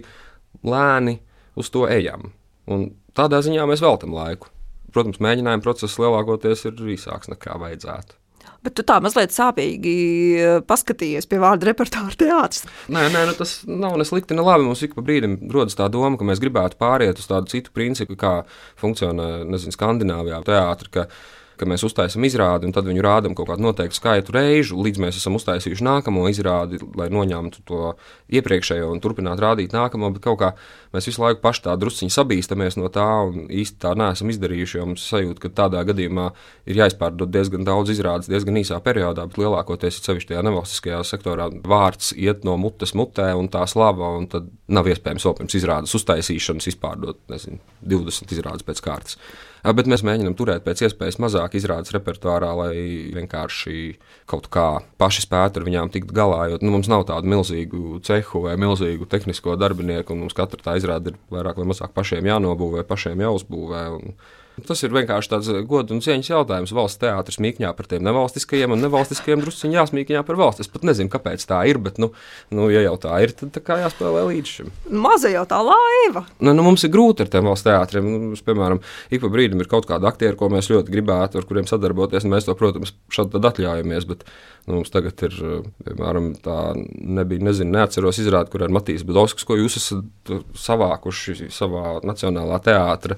lēni 0.66 1.20
uz 1.60 1.70
to 1.74 1.86
ejam. 1.92 2.32
Un 2.70 2.90
tādā 3.18 3.44
ziņā 3.46 3.68
mēs 3.70 3.84
veltam 3.84 4.16
laiku. 4.16 4.50
Protams, 4.94 5.22
mēģinājuma 5.24 5.66
process 5.66 5.98
lielākoties 6.02 6.68
ir 6.70 6.84
īsāks 6.96 7.32
nekā 7.34 7.58
vajadzētu. 7.62 8.23
Bet 8.64 8.78
tu 8.78 8.86
tā 8.88 9.00
mazliet 9.04 9.34
sāpīgi 9.36 9.94
eh, 10.40 10.58
paskatījies 10.68 11.28
pie 11.28 11.40
vārda 11.44 11.68
repertuāra 11.68 12.16
teātris. 12.20 12.64
Nē, 12.94 13.10
nē 13.12 13.26
nu 13.28 13.36
tas 13.36 13.58
nav 13.68 13.98
ne 14.00 14.08
slikti, 14.08 14.38
ne 14.38 14.46
labi. 14.46 14.64
Mums 14.68 14.86
ik 14.88 14.96
pa 14.96 15.04
brīdim 15.04 15.38
rodas 15.52 15.76
tā 15.80 15.90
doma, 15.92 16.16
ka 16.20 16.28
mēs 16.28 16.42
gribētu 16.44 16.80
pāriet 16.80 17.20
uz 17.20 17.28
tādu 17.28 17.52
citu 17.52 17.74
principu, 17.76 18.16
kā 18.20 18.36
funkcionē 18.80 19.44
nezinu, 19.50 19.76
Skandināvijā 19.76 20.40
teātris 20.48 20.94
ka 21.60 21.68
mēs 21.70 21.84
uztaisām 21.86 22.26
izrādi 22.28 22.68
un 22.68 22.74
tad 22.76 22.88
viņu 22.90 23.04
rādām 23.06 23.36
kaut 23.38 23.50
kādu 23.52 23.66
noteiktu 23.66 23.98
skaitu 23.98 24.36
reižu, 24.36 24.80
līdz 24.84 25.02
mēs 25.04 25.20
esam 25.20 25.38
uztaisījuši 25.38 25.86
nākamo 25.86 26.26
izrādi, 26.32 26.80
lai 26.98 27.10
noņemtu 27.14 27.64
to 27.70 27.94
iepriekšējo 28.34 28.90
un 28.92 29.02
turpinātu 29.04 29.44
rādīt 29.46 29.76
nākamo. 29.76 30.12
Bet 30.16 30.26
kaut 30.26 30.40
kā 30.42 30.52
mēs 30.96 31.10
visu 31.10 31.24
laiku 31.24 31.42
paši 31.44 31.66
tā 31.68 31.76
drusciņi 31.80 32.14
sabīstamies 32.14 32.78
no 32.80 32.90
tā 32.94 33.08
un 33.28 33.48
īsti 33.52 33.80
tā 33.84 33.94
neesam 34.00 34.32
izdarījuši. 34.34 34.80
Jo 34.80 34.90
mums 34.90 35.06
sajūta, 35.10 35.44
ka 35.44 35.54
tādā 35.64 35.84
gadījumā 35.90 36.30
ir 36.70 36.82
jāizpārdod 36.82 37.32
diezgan 37.34 37.68
daudz 37.68 37.94
izrādes 37.94 38.32
diezgan 38.32 38.60
īsā 38.64 38.80
periodā, 38.84 39.28
bet 39.30 39.40
lielākoties 39.42 40.00
ir 40.00 40.10
sevišķi 40.10 40.34
tajā 40.34 40.44
nevalstiskajā 40.50 41.02
sektorā 41.08 41.50
vārds 41.64 42.14
iet 42.18 42.46
no 42.48 42.58
mutes 42.62 42.96
mutē 42.98 43.32
un 43.38 43.50
tā 43.54 43.66
slava, 43.70 44.14
un 44.18 44.30
tad 44.32 44.50
nav 44.74 44.90
iespējams 44.90 45.28
vēl 45.28 45.40
pirms 45.40 45.58
izrādes 45.60 45.98
uztaisīšanas 46.00 46.70
izpārdot 46.74 47.20
nezinu, 47.32 47.62
20 47.96 48.38
izrādes 48.38 48.66
pēc 48.68 48.84
kārtas. 48.84 49.20
Bet 49.64 49.88
mēs 49.88 50.02
mēģinām 50.04 50.34
turēt 50.36 50.66
pēc 50.66 50.82
iespējas 50.84 51.22
mazāk 51.24 51.54
izrādes 51.56 51.94
repertuārā, 51.96 52.50
lai 52.60 52.74
vienkārši 53.16 53.94
kaut 54.28 54.50
kā 54.52 54.66
paši 55.00 55.24
spētu 55.24 55.62
ar 55.62 55.68
viņām 55.70 55.92
tikt 55.94 56.12
galā. 56.16 56.50
Jo 56.52 56.60
nu, 56.60 56.74
mums 56.76 56.90
nav 56.92 57.06
tādu 57.08 57.32
milzīgu 57.32 58.02
cehu 58.04 58.44
vai 58.44 58.58
milzīgu 58.60 59.08
tehnisko 59.08 59.56
darbinieku, 59.62 60.12
un 60.12 60.26
mums 60.26 60.36
katra 60.36 60.60
tā 60.66 60.76
izrāde 60.82 61.14
ir 61.14 61.20
vairāk 61.32 61.62
vai 61.62 61.70
mazāk 61.72 61.96
pašiem 61.96 62.28
jānobūvē, 62.28 62.84
pašiem 62.90 63.24
jāuzbūvē. 63.24 63.86
Un, 63.96 64.18
Tas 64.62 64.84
ir 64.86 64.92
vienkārši 64.94 65.32
tāds 65.32 65.48
godu 65.66 65.96
un 65.96 66.02
cieņas 66.06 66.28
jautājums. 66.30 66.74
Valsts 66.78 67.02
teātris 67.02 67.40
mīkņā 67.42 67.72
par 67.74 67.88
tiem 67.90 68.04
nevalstiskajiem, 68.06 68.76
un 68.76 68.84
nevalstiskajiem 68.86 69.42
druskuļi 69.42 69.80
jāsmīkņā 69.80 70.22
par 70.28 70.38
valsts. 70.38 70.68
Es 70.68 70.70
pat 70.70 70.84
nezinu, 70.86 71.10
kāpēc 71.10 71.42
tā 71.50 71.64
ir, 71.72 71.80
bet, 71.82 71.98
nu, 72.02 72.12
nu 72.54 72.68
ja 72.70 72.84
jau 72.86 72.94
tā 73.02 73.18
ir, 73.26 73.34
tad 73.40 73.50
tā 73.56 73.64
kā 73.66 73.80
jāspēlē 73.82 74.28
līdz 74.30 74.52
šim. 74.52 74.70
Maza 74.94 75.32
jau 75.34 75.42
tā 75.50 75.58
laiva. 75.66 76.26
Nu, 76.38 76.54
nu, 76.54 76.66
mums 76.68 76.86
ir 76.86 76.92
grūti 76.94 77.26
ar 77.26 77.32
tiem 77.34 77.50
valsts 77.50 77.66
teātriem. 77.66 78.06
Nu, 78.06 78.20
mums, 78.28 78.44
piemēram, 78.46 78.82
ik 79.10 79.24
pa 79.24 79.32
brīdim 79.34 79.64
ir 79.64 79.70
kaut 79.72 79.88
kādi 79.90 80.06
aktieri, 80.10 80.38
ko 80.38 80.52
mēs 80.54 80.70
ļoti 80.70 80.94
gribētu, 80.94 81.42
ar 81.42 81.48
kuriem 81.50 81.70
sadarboties. 81.70 82.28
Mēs 82.30 82.46
to, 82.46 82.54
protams, 82.60 82.94
šādi 83.14 83.42
atļaujamies. 83.50 84.06
Bet, 84.12 84.22
nu, 84.68 84.76
mums 84.84 84.94
tagad 84.94 85.24
ir, 85.26 85.40
piemēram, 85.88 86.36
tā 86.46 86.60
nebija, 86.78 87.50
nezinu, 87.50 87.74
neatceros 87.80 88.22
izrādi, 88.22 88.54
kur 88.54 88.68
ir 88.68 88.76
Matīs 88.76 89.02
Budovskis, 89.08 89.50
ko 89.50 89.58
jūs 89.58 89.80
esat 89.82 90.36
savākuši 90.62 91.50
savā 91.50 91.98
nacionālā 92.06 92.62
teātrī 92.70 93.18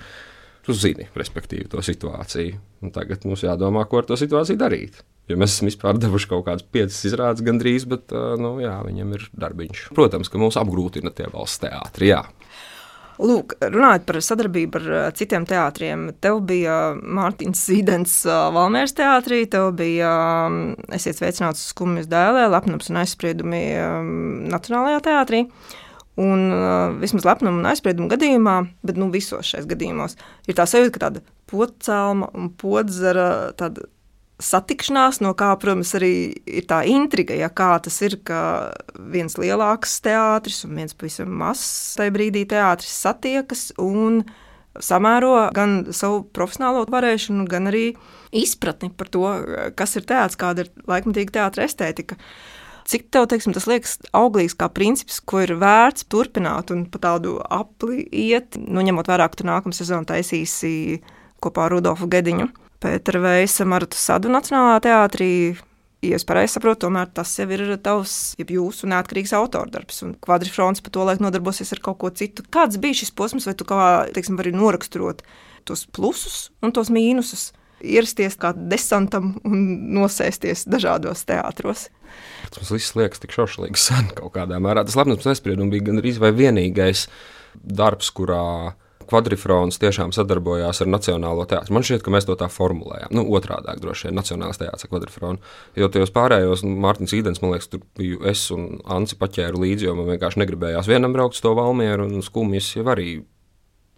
tu 0.66 0.76
zini, 0.78 1.08
respektīvi, 1.18 1.70
to 1.72 1.84
situāciju. 1.86 2.62
Un 2.86 2.94
tagad 2.96 3.26
mums 3.26 3.46
jādomā, 3.46 3.86
ko 3.90 4.02
ar 4.02 4.10
to 4.10 4.18
situāciju 4.20 4.60
darīt. 4.62 5.02
Jo 5.30 5.40
mēs 5.42 5.56
esam 5.56 5.70
vispār 5.72 5.98
devuši 5.98 6.30
kaut 6.30 6.46
kādas 6.46 6.66
piecas 6.70 7.00
izrādes 7.10 7.46
gandrīz, 7.46 7.88
bet 7.90 8.14
nu, 8.42 8.58
jā, 8.62 8.76
viņam 8.86 9.16
ir 9.18 9.26
darbiņš. 9.34 9.88
Protams, 9.98 10.30
ka 10.30 10.42
mūs 10.42 10.58
apgrūtina 10.62 11.14
tie 11.16 11.30
valsts 11.34 11.64
teātri. 11.64 12.12
Jā. 12.12 12.22
Lūk, 13.16 13.54
runājot 13.64 14.04
par 14.10 14.18
sadarbību 14.28 14.80
ar 14.82 15.14
citiem 15.16 15.46
teātriem, 15.48 16.10
tev 16.20 16.42
bija 16.50 16.76
Mārtiņš 17.00 17.62
Zīdens 17.62 18.16
Valmēras 18.28 18.92
teātrī, 18.98 19.46
tev 19.48 19.70
bija 19.80 20.12
esiet 20.96 21.22
sveicināts 21.22 21.64
skumjas 21.72 22.10
dēlē, 22.12 22.50
lepnums 22.52 22.92
un 22.92 23.00
aizspriedumi 23.00 23.64
Nacionālajā 24.52 25.00
teātrī. 25.08 25.46
Un 26.22 26.46
uh, 26.48 26.94
vismaz 27.02 27.26
lepnuma 27.28 27.60
un 27.60 27.68
aizsprieduma 27.68 28.08
gadījumā, 28.14 28.60
bet 28.88 29.00
nu, 29.00 29.10
visos 29.12 29.50
šajos 29.50 29.68
gadījumos, 29.68 30.16
ir 30.48 30.56
tā 30.56 30.64
sajūta, 30.70 30.94
ka 30.96 31.02
tāda 31.08 31.24
pocēlma 31.52 32.30
un 32.40 32.54
podzara 32.56 33.28
satikšanās, 34.44 35.22
no 35.24 35.32
kā, 35.38 35.54
protams, 35.60 35.94
arī 35.96 36.14
ir 36.48 36.66
tā 36.68 36.82
intriga, 36.92 37.36
ja 37.38 37.50
kā 37.52 37.74
tas 37.84 37.98
ir, 38.04 38.18
ka 38.28 38.40
viens 39.12 39.38
lielāks 39.40 40.00
teātris 40.04 40.64
un 40.68 40.76
viens 40.80 40.96
pavisam 40.98 41.32
mazs 41.40 41.96
tajā 42.00 42.16
brīdī 42.16 42.44
teātris 42.52 42.92
satiekas 43.06 43.70
un 43.82 44.24
samēro 44.76 45.38
gan 45.56 45.86
savu 45.96 46.26
profesionālo 46.36 46.84
varēšanu, 46.92 47.48
gan 47.48 47.72
arī 47.72 47.86
izpratni 48.36 48.92
par 48.92 49.12
to, 49.12 49.24
kas 49.80 49.96
ir 49.96 50.08
teātris, 50.08 50.40
kāda 50.40 50.66
ir 50.66 50.74
laikmatīga 50.90 51.40
teātra 51.40 51.68
estētika. 51.70 52.20
Cik 52.86 53.08
tev 53.10 53.26
teiksim, 53.32 53.54
tas 53.56 53.66
liekas 53.66 53.96
auglīgs 54.14 54.54
kā 54.60 54.68
princips, 54.70 55.18
ko 55.18 55.42
ir 55.42 55.56
vērts 55.58 56.06
turpināt 56.12 56.70
un 56.74 56.84
pa 56.86 57.02
tādu 57.02 57.40
apli 57.42 58.04
iet, 58.14 58.60
nu, 58.62 58.84
ņemot 58.86 59.10
vērā, 59.10 59.26
ka 59.32 59.40
tu 59.40 59.48
nākamā 59.50 59.74
sezonā 59.74 60.06
taisīsi 60.12 61.00
kopā 61.42 61.66
ar 61.66 61.74
Rudolfu 61.74 62.06
Gediņu? 62.14 62.52
Pētera 62.86 63.24
Veisa 63.24 63.66
Marta 63.66 63.98
Sadu 63.98 64.30
Nacionālā 64.30 64.78
teātrī. 64.86 65.32
Ja 66.06 66.20
es 66.20 66.28
pareizi 66.28 66.60
saprotu, 66.60 66.84
tomēr 66.86 67.10
tas 67.18 67.32
jau 67.40 67.48
ir 67.50 67.64
tavs, 67.82 68.36
ja 68.38 68.46
jūsu 68.54 68.86
neatkarīgs 68.92 69.34
autordarbs, 69.34 70.04
un 70.06 70.14
kvadrifrons 70.22 70.84
pa 70.86 70.94
to 70.94 71.08
laiku 71.08 71.26
nodarbosies 71.26 71.74
ar 71.74 71.82
kaut 71.82 71.98
ko 72.04 72.14
citu. 72.14 72.46
Kāds 72.54 72.78
bija 72.78 73.02
šis 73.02 73.16
posms, 73.18 73.48
vai 73.50 73.56
tu 73.58 73.66
kā, 73.66 73.80
teiksim, 74.14 74.38
vari 74.38 74.54
noraksturot 74.54 75.26
tos 75.66 75.88
plusus 75.90 76.52
un 76.62 76.76
tos 76.76 76.94
mīnusus? 76.94 77.50
Ierasties 77.84 78.38
kā 78.40 78.54
desantam 78.56 79.34
un 79.48 79.66
nosēsties 79.98 80.66
dažādos 80.72 81.26
teātros. 81.28 81.90
Tas 82.56 82.72
viss 82.72 82.96
liekas 82.96 83.22
tik 83.24 83.36
šaušalīgi 83.36 83.82
sen 83.82 84.10
kaut 84.16 84.36
kādā 84.38 84.62
mērā. 84.64 84.86
Tas 84.88 84.98
lepnums 85.00 85.28
nespriedums 85.28 85.74
bija 85.74 85.90
gandrīz 85.90 86.22
vai 86.22 86.32
vienīgais 86.36 87.08
darbs, 87.56 88.12
kurā 88.16 88.76
kvadrifrons 89.10 89.78
tiešām 89.82 90.14
sadarbojās 90.16 90.82
ar 90.82 90.90
Nacionālo 90.90 91.46
teātru. 91.50 91.76
Man 91.76 91.86
šķiet, 91.86 92.04
ka 92.06 92.14
mēs 92.14 92.28
to 92.28 92.38
tā 92.40 92.48
formulējām. 92.52 93.14
Nu, 93.16 93.26
otrādi 93.38 93.76
droši 93.82 94.10
vien 94.10 94.18
Nacionālais 94.18 94.60
teātris 94.62 94.88
ar 94.88 94.92
kvadrifronu. 94.92 95.54
Jo 95.78 95.90
tajos 95.94 96.14
pārējos, 96.16 96.66
nu, 96.66 96.74
Mārtiņš 96.86 97.16
Īdens, 97.20 97.44
man 97.44 97.54
liekas, 97.54 97.70
tur 97.72 97.84
biju 98.00 98.24
es 98.32 98.48
un 98.56 98.82
Anci 98.98 99.18
paķēru 99.20 99.62
līdzi, 99.62 99.90
jo 99.90 99.96
man 100.00 100.10
vienkārši 100.14 100.42
negribējās 100.42 100.90
vienam 100.90 101.14
braukt 101.16 101.38
uz 101.38 101.46
to 101.46 101.54
Valmieru 101.58 102.10
un 102.10 102.26
skumjas 102.26 102.72
jau 102.78 102.88
arī. 102.96 103.20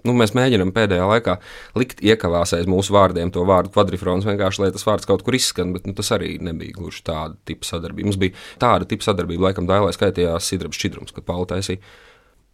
Nu, 0.05 0.13
mēs 0.13 0.35
mēģinām 0.37 0.69
pēdējā 0.75 1.05
laikā 1.09 1.39
likt 1.79 2.03
iekavās 2.05 2.53
aiz 2.53 2.67
mūsu 2.69 2.93
vārdiem 2.93 3.31
to 3.33 3.41
vārdu 3.49 3.71
kvadrifrons, 3.73 4.27
vienkārši 4.29 4.61
lai 4.61 4.69
tas 4.75 4.85
vārds 4.85 5.07
kaut 5.09 5.23
kur 5.25 5.33
izskan, 5.33 5.71
bet 5.73 5.87
nu, 5.89 5.95
tas 5.97 6.11
arī 6.13 6.35
nebija 6.43 6.75
gluži 6.75 7.01
tāda 7.07 7.33
tipa 7.49 7.65
sadarbība. 7.65 8.11
Mums 8.11 8.19
bija 8.21 8.35
tāda 8.61 8.85
tipa 8.89 9.07
sadarbība, 9.07 9.49
laikam, 9.49 9.65
Dailai 9.69 9.95
skaitījās 9.95 10.51
Sidrabs 10.51 10.77
Šķidrums, 10.77 11.15
kad 11.15 11.25
Pauli 11.25 11.49
taisīja. 11.49 11.81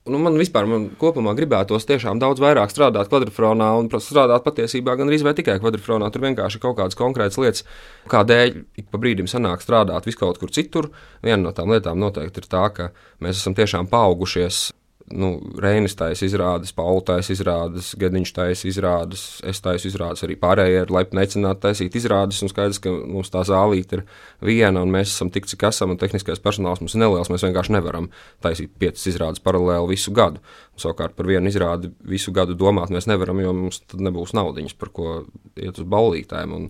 Nu, 0.04 0.20
man 0.20 0.36
vispār 0.36 0.68
man 0.68 0.90
kopumā 1.00 1.32
gribētos 1.36 1.86
tiešām 1.88 2.20
daudz 2.20 2.42
vairāk 2.44 2.72
strādāt 2.72 3.08
kvadrifronā 3.12 3.70
un 3.80 3.88
strādāt 3.92 4.44
patiesībā 4.44 4.98
gan 5.00 5.08
arī 5.08 5.20
tikai 5.38 5.56
kvadrifronā. 5.64 6.10
Tur 6.12 6.26
vienkārši 6.26 6.60
ir 6.60 6.64
kaut 6.64 6.76
kādas 6.80 7.00
konkrētas 7.00 7.40
lietas, 7.40 7.64
kādēļ 8.12 8.52
ik 8.84 8.92
pa 8.92 9.00
brīdim 9.00 9.32
sanāk 9.32 9.64
strādāt 9.64 10.08
vis 10.08 10.20
kaut 10.20 10.40
kur 10.44 10.52
citur. 10.52 10.90
Viena 11.24 11.40
no 11.46 11.56
tām 11.56 11.72
lietām 11.72 12.04
noteikti 12.04 12.44
ir 12.44 12.52
tā, 12.52 12.66
ka 12.76 12.90
mēs 13.24 13.40
esam 13.40 13.56
tiešām 13.56 13.88
paaugušies 13.92 14.74
nu, 15.12 15.30
Reinis 15.60 15.96
taisa 16.00 16.26
izrādes, 16.26 16.72
Pauli 16.76 17.04
taisa 17.08 17.34
izrādes, 17.36 17.92
Gediņš 18.00 18.32
taisa 18.36 18.68
izrādes, 18.70 19.24
es 19.48 19.60
taisu 19.64 19.90
izrādes, 19.90 20.24
arī 20.26 20.38
pārējie 20.40 20.84
ir 20.86 20.94
laipni 20.94 21.24
aicināti 21.24 21.64
taisīt 21.66 21.98
izrādes. 22.00 22.40
Un 22.46 22.52
skaidrs, 22.52 22.80
ka 22.84 22.92
mums 22.92 23.32
tā 23.34 23.44
zālīte 23.48 24.00
ir 24.00 24.06
viena, 24.46 24.84
un 24.84 24.94
mēs 24.94 25.12
esam 25.12 25.32
tik, 25.34 25.50
cik 25.52 25.68
esam, 25.70 25.94
un 25.94 26.00
tehniskais 26.02 26.42
personāls 26.44 26.82
mums 26.84 26.96
ir 26.96 27.04
neliels. 27.04 27.32
Mēs 27.34 27.46
vienkārši 27.48 27.76
nevaram 27.76 28.10
taisīt 28.46 28.74
piecas 28.80 29.06
izrādes 29.12 29.44
paralēli 29.44 29.94
visu 29.94 30.16
gadu. 30.16 30.44
Savukārt 30.80 31.18
par 31.18 31.30
vienu 31.30 31.52
izrādi 31.52 31.92
visu 32.08 32.34
gadu 32.36 32.58
domāt 32.58 32.94
mēs 32.94 33.10
nevaram, 33.12 33.44
jo 33.44 33.54
mums 33.58 33.84
tad 33.84 34.04
nebūs 34.04 34.36
naudiņas, 34.38 34.78
par 34.80 34.94
ko 34.96 35.16
iet 35.60 35.80
uz 35.80 35.88
ballītēm. 35.90 36.56
Un, 36.56 36.70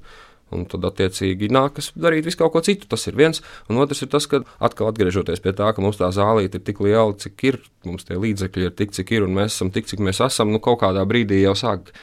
Un 0.53 0.67
tad, 0.69 0.85
attiecīgi, 0.85 1.49
nākas 1.53 1.91
darīt 1.97 2.27
visu 2.29 2.39
kaut 2.43 2.53
ko 2.53 2.61
citu. 2.65 2.87
Tas 2.91 3.07
ir 3.09 3.17
viens. 3.19 3.41
Un 3.71 3.81
otrs 3.81 4.05
ir 4.05 4.11
tas, 4.13 4.27
ka 4.29 4.43
atkal 4.63 4.91
atgriežoties 4.91 5.43
pie 5.43 5.55
tā, 5.57 5.71
ka 5.73 5.83
mums 5.83 5.99
tā 6.01 6.11
zālīte 6.13 6.59
ir 6.59 6.65
tik 6.67 6.83
liela, 6.85 7.11
cik 7.19 7.45
ir, 7.49 7.59
mums 7.87 8.05
tie 8.07 8.19
līdzekļi 8.21 8.69
ir 8.69 8.75
tik, 8.77 8.93
cik 8.95 9.15
ir, 9.17 9.27
un 9.27 9.37
mēs 9.39 9.57
esam 9.57 9.73
tik, 9.73 9.89
cik 9.89 10.03
mēs 10.05 10.21
esam. 10.23 10.53
Nu, 10.53 10.61
kaut 10.63 10.81
kādā 10.85 11.05
brīdī 11.09 11.41
jau 11.41 11.55
sāk 11.57 11.93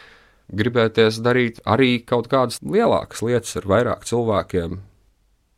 gribēties 0.51 1.21
darīt 1.23 1.61
arī 1.69 2.01
kaut 2.03 2.29
kādas 2.31 2.59
lielākas 2.65 3.23
lietas 3.23 3.55
ar 3.61 3.69
vairāk 3.71 4.07
cilvēkiem, 4.09 4.81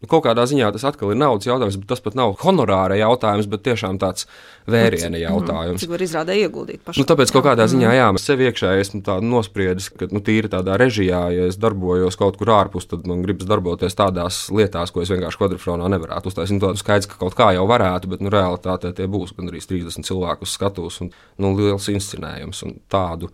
Nu, 0.03 0.09
kaut 0.11 0.25
kādā 0.27 0.43
ziņā 0.51 0.73
tas 0.75 0.83
atkal 0.89 1.13
ir 1.13 1.19
naudas 1.21 1.47
jautājums, 1.47 1.77
bet 1.79 1.93
tas 1.93 2.01
pat 2.03 2.17
nav 2.19 2.33
honorāra 2.41 2.97
jautājums, 2.99 3.47
bet 3.47 3.63
tiešām 3.69 4.01
tāds 4.03 4.27
vēriena 4.67 5.21
jautājums. 5.21 5.79
Cik 5.79 5.93
var 5.95 6.03
izrādē 6.03 6.35
ieguldīt 6.41 6.83
pašā? 6.83 6.99
Nu, 6.99 7.07
tāpēc 7.07 7.31
kaut 7.31 7.47
kādā 7.47 7.69
ziņā, 7.71 7.93
jā, 7.95 8.09
es 8.19 8.27
sev 8.27 8.43
iekšā 8.43 8.73
esmu 8.83 9.21
nospriedis, 9.23 9.87
ka 9.95 10.09
nu, 10.11 10.19
tīri 10.27 10.51
tādā 10.51 10.75
režijā, 10.83 11.23
ja 11.31 11.47
es 11.47 11.61
darbojos 11.63 12.19
kaut 12.19 12.41
kur 12.41 12.51
ārpus, 12.51 12.89
tad 12.91 13.07
man 13.07 13.23
gribas 13.23 13.47
darboties 13.47 13.95
tādās 13.99 14.43
lietās, 14.51 14.91
ko 14.91 15.05
es 15.07 15.15
vienkārši 15.15 15.39
kvadrifronā 15.39 15.93
nevarētu 15.95 16.33
uztaisīt. 16.33 16.59
Nu, 16.59 16.75
skaidrs, 16.83 17.07
ka 17.13 17.23
kaut 17.23 17.39
kā 17.39 17.53
jau 17.55 17.69
varētu, 17.71 18.11
bet 18.11 18.27
nu, 18.27 18.35
realitātē 18.35 18.91
tie 18.99 19.07
būs 19.07 19.37
gandrīz 19.39 19.71
30 19.71 20.11
cilvēku 20.11 20.49
uz 20.49 20.59
skatuves 20.59 20.99
un 21.07 21.15
nu, 21.39 21.55
liels 21.63 21.87
inscenējums 21.95 22.67
un 22.67 22.81
tādu 22.91 23.31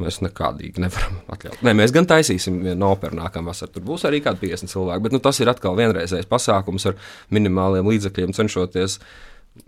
Mēs 0.00 0.22
nekādīgi 0.24 0.80
nevaram 0.80 1.18
atļaut. 1.34 1.58
Nē, 1.66 1.74
mēs 1.76 1.92
gan 1.92 2.06
taisīsim 2.08 2.62
vienu 2.64 2.86
operu 2.88 3.18
nākamā 3.18 3.52
vasarā. 3.52 3.74
Tur 3.74 3.84
būs 3.90 4.06
arī 4.08 4.22
kādi 4.24 4.46
50 4.46 4.72
cilvēki, 4.72 5.04
bet 5.04 5.16
nu, 5.16 5.20
tas 5.20 5.40
ir 5.42 5.50
atkal 5.52 5.76
vienreizējs 5.76 6.30
pasākums 6.30 6.88
ar 6.88 6.96
minimāliem 7.34 7.90
līdzekļiem, 7.92 8.32
cenšoties 8.38 8.96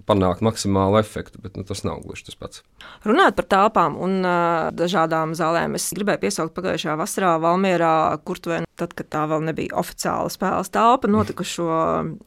panākt 0.08 0.40
maksimālu 0.44 0.96
efektu, 0.96 1.40
bet 1.44 1.58
nu, 1.58 1.64
tas 1.68 1.82
nav 1.84 2.00
gluži 2.04 2.24
tas 2.30 2.38
pats. 2.40 2.62
Runājot 3.04 3.36
par 3.36 3.48
telpām 3.52 3.98
un 4.00 4.16
uh, 4.24 4.70
dažādām 4.72 5.34
zālēm, 5.36 5.76
es 5.76 5.90
gribēju 5.96 6.22
piesaukt 6.22 6.54
pagājušajā 6.56 6.96
vasarā 6.96 7.34
Valmierā, 7.42 7.92
Kurtuvē, 8.24 8.62
tad, 8.80 8.96
kad 8.96 9.10
tā 9.12 9.26
vēl 9.28 9.44
nebija 9.50 9.76
oficiāla 9.80 10.32
spēles 10.32 10.72
telpa, 10.72 11.10
notikušo 11.12 11.68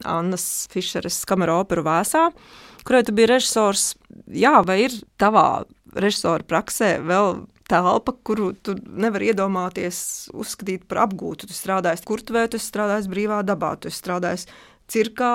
Annas 0.06 0.46
Fišeres 0.70 1.18
kameru 1.28 1.58
operu 1.64 1.82
vēsā, 1.88 2.28
kurai 2.86 3.02
tu 3.06 3.16
biji 3.16 3.32
režisors. 3.34 3.90
Jā, 4.30 4.60
vai 4.66 4.84
ir 4.86 4.94
tavā 5.18 5.64
režisora 5.98 6.46
praksē 6.46 6.98
vēl 7.02 7.42
telpa, 7.68 8.14
kuru 8.24 8.50
tu 8.64 8.74
nevari 8.88 9.30
iedomāties, 9.32 10.00
uzskatīt 10.36 10.88
par 10.88 11.04
apgūtu. 11.06 11.48
Tu 11.48 11.56
strādāji 11.56 12.04
kurtuvē, 12.08 12.48
tu 12.52 12.60
strādāji 12.62 13.10
brīvā 13.12 13.42
dabā, 13.46 13.74
tu 13.80 13.92
strādāji 13.92 14.48
cirkā, 14.88 15.30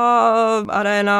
arēnā. 0.73 1.17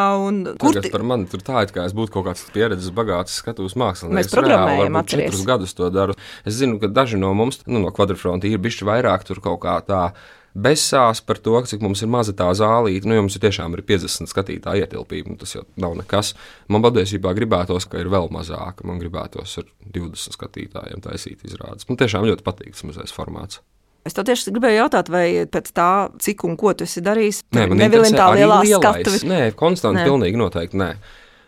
Kur 0.62 0.78
tas 0.78 0.90
par 0.94 1.06
mani 1.06 1.30
tur 1.30 1.44
tā, 1.46 1.64
it 1.68 1.74
kā 1.76 1.86
es 1.88 1.94
būtu 1.96 2.16
kaut 2.16 2.32
kāds 2.32 2.46
pieredzes 2.54 2.94
bagāts 2.96 3.38
skatuves 3.44 3.78
mākslinieks. 3.80 4.18
Mēs 4.18 4.32
programmējam, 4.34 4.98
atceries. 5.00 5.30
Četrus 5.30 5.46
gadus 5.50 5.78
to 5.78 5.90
daru. 5.94 6.18
Es 6.48 6.58
zinu, 6.58 6.80
ka 6.82 6.90
daži 6.90 7.22
no 7.22 7.34
mums, 7.38 7.62
nu, 7.68 7.84
no 7.84 7.94
kvadrfronta 7.94 8.50
ir 8.50 8.62
bišķi 8.64 8.90
vairāk 8.90 9.28
tur 9.30 9.44
kaut 9.44 9.62
kā 9.66 9.78
tā 9.86 10.08
besās 10.54 11.22
par 11.26 11.40
to, 11.42 11.56
cik 11.68 11.82
mums 11.84 12.04
ir 12.06 12.12
maza 12.14 12.34
tā 12.38 12.50
zālīte. 12.58 13.10
Nu, 13.10 13.18
jums 13.18 13.38
ir 13.38 13.44
tiešām 13.46 13.74
ir 13.78 13.84
50 13.90 14.30
skatītāju 14.30 14.86
ietilpība, 14.86 15.34
nu, 15.34 15.38
tas 15.42 15.56
jau 15.56 15.66
nav 15.82 15.98
nekas. 16.00 16.34
Man 16.72 16.86
patiesībā 16.86 17.34
gribētos, 17.38 17.88
ka 17.90 18.02
ir 18.02 18.12
vēl 18.14 18.30
mazāk. 18.34 18.86
Man 18.88 19.02
gribētos 19.02 19.58
ar 19.62 19.70
20 19.98 20.38
skatītājiem 20.38 21.04
taisīt 21.06 21.46
izrādes. 21.48 21.90
Man 21.90 22.00
tiešām 22.02 22.28
ļoti 22.30 22.46
patīk 22.46 22.76
tas 22.78 22.86
mazais 22.90 23.16
formāts. 23.16 23.64
Es 24.04 24.16
tev 24.16 24.28
tieši 24.28 24.52
gribēju 24.52 24.82
jautāt, 24.82 25.10
vai 25.12 25.26
pēc 25.48 25.70
tā, 25.72 25.92
cik 26.20 26.44
un 26.44 26.58
ko 26.60 26.74
tu 26.76 26.84
esi 26.84 27.00
darījis, 27.04 27.46
Nē, 27.56 27.70
man 27.72 27.80
nevilina 27.80 28.18
tā 28.20 28.26
lielā 28.36 28.58
skatuve. 28.68 29.22
Nē, 29.30 29.44
konstanti, 29.56 30.04
pilnīgi 30.04 30.40
noteikti 30.40 30.80
nē. 30.82 30.90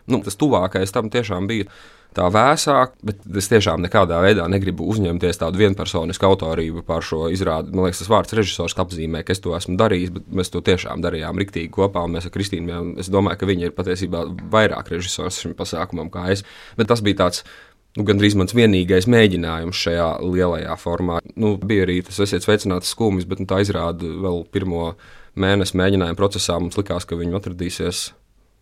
Nu, 0.08 0.22
tas 0.24 0.38
tuvākais 0.40 0.94
tam 0.94 1.10
tiešām 1.12 1.50
bija 1.50 1.68
tā 2.16 2.26
vēsāk, 2.32 2.96
bet 3.06 3.20
es 3.38 3.50
tiešām 3.50 3.82
nekādā 3.84 4.18
veidā 4.24 4.46
negribu 4.50 4.86
uzņemties 4.92 5.40
tādu 5.42 5.60
vienpersonisku 5.60 6.28
autorību 6.28 6.82
par 6.86 7.04
šo 7.04 7.26
izrādi. 7.32 7.74
Man 7.76 7.86
liekas, 7.86 8.02
tas 8.02 8.10
vārds 8.12 8.36
režisors 8.38 8.76
apzīmē, 8.80 9.22
ka 9.26 9.34
es 9.36 9.42
to 9.44 9.54
esmu 9.56 9.76
darījis, 9.80 10.14
bet 10.16 10.32
mēs 10.40 10.52
to 10.52 10.62
tiešām 10.64 11.04
darījām 11.04 11.38
riktīgi 11.42 11.72
kopā. 11.76 12.06
Mēs 12.10 12.28
ar 12.28 12.34
Kristīnu, 12.34 12.82
es 13.02 13.12
domāju, 13.12 13.40
ka 13.42 13.50
viņa 13.50 13.68
ir 13.68 13.76
patiesībā 13.76 14.24
vairāk 14.52 14.92
režisors 14.94 15.42
šim 15.44 15.56
pasākumam 15.58 16.10
kā 16.12 16.30
es. 16.34 16.44
Bet 16.80 16.90
tas 16.92 17.04
bija 17.04 17.24
tāds 17.26 17.44
nu, 17.96 18.04
gandrīz 18.08 18.36
mans 18.38 18.56
vienīgais 18.56 19.08
mēģinājums 19.12 19.84
šajā 19.86 20.08
lielajā 20.24 20.76
formā. 20.80 21.20
Nu, 21.36 21.54
bija 21.60 21.86
arī 21.86 22.00
tas, 22.06 22.20
esiet 22.24 22.46
sveicināts 22.46 22.92
skumjas, 22.92 23.28
bet 23.28 23.42
nu, 23.42 23.48
tā 23.50 23.60
izrāda 23.64 24.08
vēl 24.24 24.44
pirmo 24.52 24.94
mēnesi 25.36 25.76
mēģinājuma 25.80 26.18
procesā. 26.18 26.58
Mums 26.60 26.78
likās, 26.80 27.08
ka 27.08 27.18
viņi 27.18 27.40
atradīsies 27.40 28.06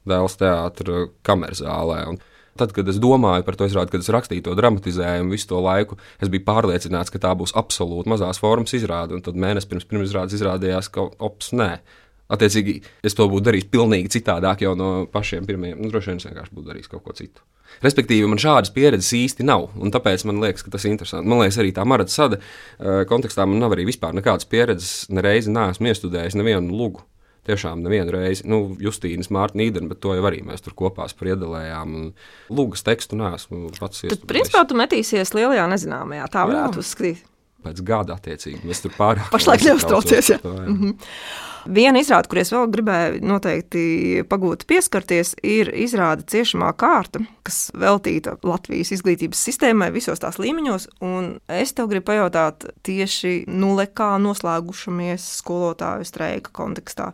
Dēls 0.05 0.37
teātris 0.37 1.13
kameras 1.25 1.63
zālē. 1.65 2.03
Un 2.11 2.19
Tad, 2.55 2.71
kad 2.71 2.87
es 2.87 3.01
domāju 3.03 3.43
par 3.47 3.57
to 3.59 3.67
izrādi, 3.67 3.91
kad 3.91 4.05
es 4.05 4.11
rakstīju 4.15 4.45
to 4.47 4.55
dramatizējumu 4.59 5.35
visu 5.35 5.49
to 5.51 5.59
laiku, 5.63 5.99
es 6.23 6.31
biju 6.31 6.45
pārliecināts, 6.47 7.11
ka 7.11 7.19
tā 7.23 7.33
būs 7.39 7.55
absolūti 7.59 8.13
mazās 8.13 8.39
formas 8.43 8.77
izrāde. 8.79 9.17
Un 9.17 9.25
tad 9.27 9.39
mēnesis 9.41 9.67
pirms 9.71 9.89
pirmizrādes 9.91 10.37
izrādījās, 10.39 10.91
ka 10.95 11.09
ops, 11.19 11.51
nē. 11.57 11.73
Attiecīgi, 12.35 12.79
es 13.05 13.17
to 13.19 13.27
būtu 13.29 13.49
darījis 13.51 13.67
pilnīgi 13.73 14.13
citādāk 14.15 14.63
jau 14.65 14.73
no 14.79 14.93
pašiem 15.13 15.45
pirmajiem. 15.49 15.83
Nu, 15.83 15.91
droši 15.93 16.13
vien 16.13 16.23
es 16.23 16.29
vienkārši 16.29 16.55
būtu 16.55 16.71
darījis 16.71 16.93
kaut 16.93 17.03
ko 17.05 17.17
citu. 17.19 17.43
Respektīvi, 17.83 18.29
man 18.31 18.41
šādas 18.41 18.71
pieredzes 18.73 19.11
īsti 19.19 19.45
nav, 19.45 19.67
un 19.83 19.91
tāpēc 19.93 20.23
man 20.31 20.39
liekas, 20.45 20.63
ka 20.65 20.73
tas 20.73 20.87
ir 20.87 20.95
interesanti. 20.95 21.29
Man 21.29 21.43
liekas, 21.43 21.59
arī 21.61 21.73
tā 21.75 21.85
Marata 21.89 22.15
Sada 22.15 22.39
uh, 22.39 23.03
kontekstā 23.11 23.49
man 23.51 23.59
nav 23.61 23.75
arī 23.75 23.89
vispār 23.91 24.15
nekādas 24.17 24.47
pieredzes. 24.49 25.09
Nereizi 25.13 25.53
neesmu 25.53 25.91
iestudējis 25.91 26.39
nevienu 26.39 26.71
lugu 26.71 27.03
tiešām 27.47 27.83
nevienu 27.85 28.15
reizi, 28.17 28.47
nu, 28.49 28.63
Justīnas 28.81 29.31
Mārtiņa 29.35 29.61
Nīderna, 29.61 29.93
bet 29.93 30.03
to 30.05 30.17
jau 30.17 30.25
arī 30.29 30.43
mēs 30.47 30.65
tur 30.65 30.77
kopā 30.79 31.07
spriedalējām. 31.11 31.97
Lūgas 32.55 32.85
tekstu 32.87 33.19
neesmu 33.21 33.71
pats. 33.79 34.05
Tad, 34.11 34.27
principā, 34.31 34.65
tu 34.69 34.79
metīsies 34.79 35.35
lielajā 35.37 35.69
nezināmajā, 35.75 36.29
tā 36.33 36.45
varētu 36.51 36.81
Jā. 36.81 36.85
uzskatīt. 36.85 37.25
Pēc 37.65 37.81
gada 37.87 38.19
attiecīgi 38.19 38.67
mēs 38.69 38.85
tur 38.85 38.93
pārāk. 38.93 39.31
Pašlaik 39.33 39.65
neuztraucies. 39.65 40.35
Mm 40.45 40.77
-hmm. 40.77 40.95
Viena 41.65 42.01
izrāde, 42.03 42.29
kuries 42.29 42.51
vēl 42.53 42.67
gribēju 42.69 43.21
noteikti 43.25 43.85
pagūt 44.29 44.67
pieskarties, 44.69 45.33
ir 45.43 45.71
izrāde 45.73 46.27
ciešamā 46.29 46.69
kārta, 46.77 47.23
kas 47.43 47.71
veltīta 47.73 48.37
Latvijas 48.45 48.93
izglītības 48.93 49.41
sistēmai 49.49 49.89
visos 49.95 50.21
tās 50.21 50.37
līmeņos. 50.39 50.89
Un 51.01 51.39
es 51.49 51.73
tev 51.73 51.89
gribu 51.89 52.11
pajautāt 52.11 52.69
tieši 52.85 53.47
nulekā 53.49 54.19
noslēgušamies 54.21 55.25
skolotāju 55.41 56.05
streika 56.05 56.53
kontekstā. 56.53 57.13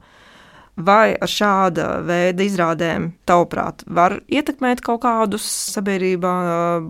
Vai 0.86 1.12
ar 1.18 1.30
šāda 1.30 1.86
veida 2.06 2.44
izrādēm, 2.46 3.10
tavuprāt, 3.28 3.82
var 3.86 4.20
ietekmēt 4.30 4.82
kaut 4.86 5.02
kādus 5.04 5.46
sabiedrībā 5.74 6.32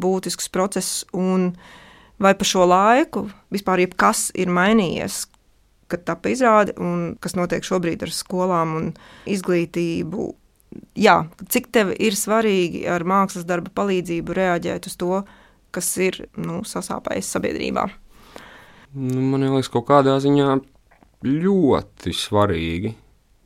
būtiskus 0.03 0.51
procesus, 0.53 1.05
un 1.17 1.53
vai 2.21 2.35
pa 2.37 2.47
šo 2.47 2.67
laiku 2.69 3.25
vispār 3.53 3.87
jebkas 3.87 4.29
ir 4.39 4.53
mainījies, 4.53 5.25
kad 5.91 6.05
tapa 6.07 6.31
izrāde 6.31 6.77
un 6.79 7.17
kas 7.23 7.35
notiek 7.39 7.67
šobrīd 7.67 8.05
ar 8.07 8.13
skolām 8.15 8.77
un 8.79 8.91
izglītību. 9.31 10.29
Jā, 11.01 11.17
cik 11.51 11.73
tev 11.75 11.91
ir 11.99 12.15
svarīgi 12.15 12.85
ar 12.87 13.03
mākslas 13.03 13.49
darba 13.49 13.73
palīdzību 13.75 14.37
reaģēt 14.37 14.87
uz 14.87 14.95
to, 15.01 15.25
kas 15.75 15.89
ir 16.03 16.27
nu, 16.39 16.61
sasāpējis 16.67 17.33
sabiedrībā? 17.35 17.89
Nu, 18.95 19.23
man 19.33 19.47
liekas, 19.47 19.71
kaut 19.71 19.89
kādā 19.91 20.17
ziņā 20.23 20.59
ļoti 21.27 22.15
svarīgi. 22.17 22.95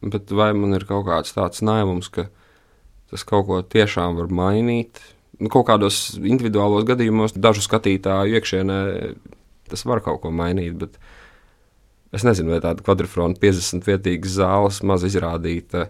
Bet 0.04 0.32
vai 0.34 0.50
man 0.56 0.76
ir 0.76 0.84
kaut 0.88 1.06
kāds 1.08 1.32
tāds 1.36 1.62
naivums, 1.64 2.10
ka 2.12 2.26
tas 3.12 3.24
kaut 3.24 3.46
ko 3.48 3.60
tiešām 3.62 4.18
var 4.18 4.32
mainīt? 4.32 5.00
Nu, 5.40 5.50
kaut 5.50 5.66
kādos 5.70 6.14
individuālos 6.20 6.86
gadījumos, 6.86 7.34
dažu 7.34 7.64
skatītāju 7.64 8.36
iekšienē, 8.38 8.78
tas 9.70 9.84
var 9.88 10.02
kaut 10.04 10.20
ko 10.22 10.32
mainīt. 10.34 10.76
Bet 10.78 10.98
es 12.14 12.26
nezinu, 12.26 12.54
vai 12.54 12.62
tāda 12.62 12.84
kvadrifrona 12.84 13.38
50 13.40 13.88
vietīgas 13.88 14.36
zāles 14.38 14.82
maz 14.86 15.06
izrādīta 15.08 15.88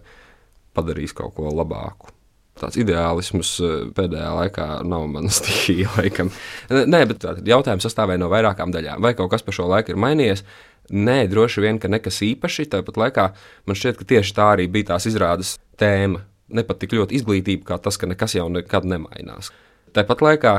padarīs 0.75 1.15
kaut 1.17 1.37
ko 1.37 1.51
labāku. 1.53 2.15
Tāds 2.55 2.79
ideālisms 2.79 3.57
eh, 3.67 3.73
pēdējā 3.97 4.31
laikā 4.39 4.69
nav 4.87 5.09
mana 5.11 5.33
stihija. 5.39 5.91
Laikam. 5.99 6.31
Nē, 6.71 7.03
bet 7.11 7.27
jautājums 7.51 7.87
sastāvēja 7.89 8.23
no 8.23 8.31
vairākām 8.31 8.75
daļām. 8.75 9.03
Vai 9.03 9.17
kaut 9.19 9.33
kas 9.33 9.43
pa 9.43 9.55
šo 9.55 9.67
laiku 9.71 9.95
ir 9.95 10.01
mainījies? 10.01 10.45
Nē, 10.93 11.25
droši 11.33 11.65
vien, 11.65 11.81
ka 11.81 11.89
nekas 11.89 12.21
īpaši. 12.27 12.69
Tāpat 12.75 12.99
laikā 13.01 13.27
man 13.69 13.79
šķiet, 13.79 13.99
ka 14.01 14.09
tieši 14.15 14.37
tā 14.37 14.49
arī 14.57 14.69
bija 14.69 14.93
tās 14.93 15.09
izrādes 15.09 15.57
tēma. 15.81 16.21
Ne 16.55 16.65
pat 16.69 16.83
tik 16.83 16.93
ļoti 16.93 17.17
izglītība, 17.17 17.65
kā 17.71 17.79
tas, 17.81 17.97
ka 17.97 18.09
nekas 18.11 18.37
jau 18.37 18.51
nekad 18.53 18.85
nemainās. 18.89 19.49
Tāpat 19.97 20.25
laikā 20.27 20.53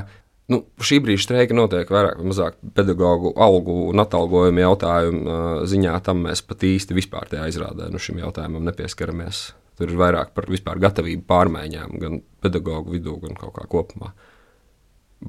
nu, 0.51 0.63
šī 0.81 0.99
brīža 1.05 1.27
streika 1.27 1.57
notiek 1.57 1.91
vairāk 1.93 2.17
vai 2.21 2.29
mazāk 2.31 2.57
pedagoģu 2.77 3.35
algu 3.45 3.77
un 3.91 4.01
atalgojumu 4.01 4.65
jautājumu 4.65 5.37
ziņā. 5.69 5.93
Tam 6.05 6.25
mēs 6.25 6.41
pat 6.47 6.65
īsti 6.65 6.97
vispār 6.97 7.29
tajā 7.29 7.45
izrādē 7.53 7.91
nu, 7.93 8.01
šim 8.01 8.23
jautājumam 8.23 8.65
nepieskaramies. 8.65 9.45
Tur 9.75 9.91
ir 9.91 9.99
vairāk 9.99 10.31
par 10.33 10.47
vispār 10.49 10.79
gatavību 10.81 11.25
pārmaiņām, 11.27 11.97
gan 12.01 12.21
pedagoģu 12.41 12.95
vidū, 12.95 13.17
gan 13.21 13.35
kaut 13.37 13.57
kā 13.57 13.65
kopumā. 13.69 14.13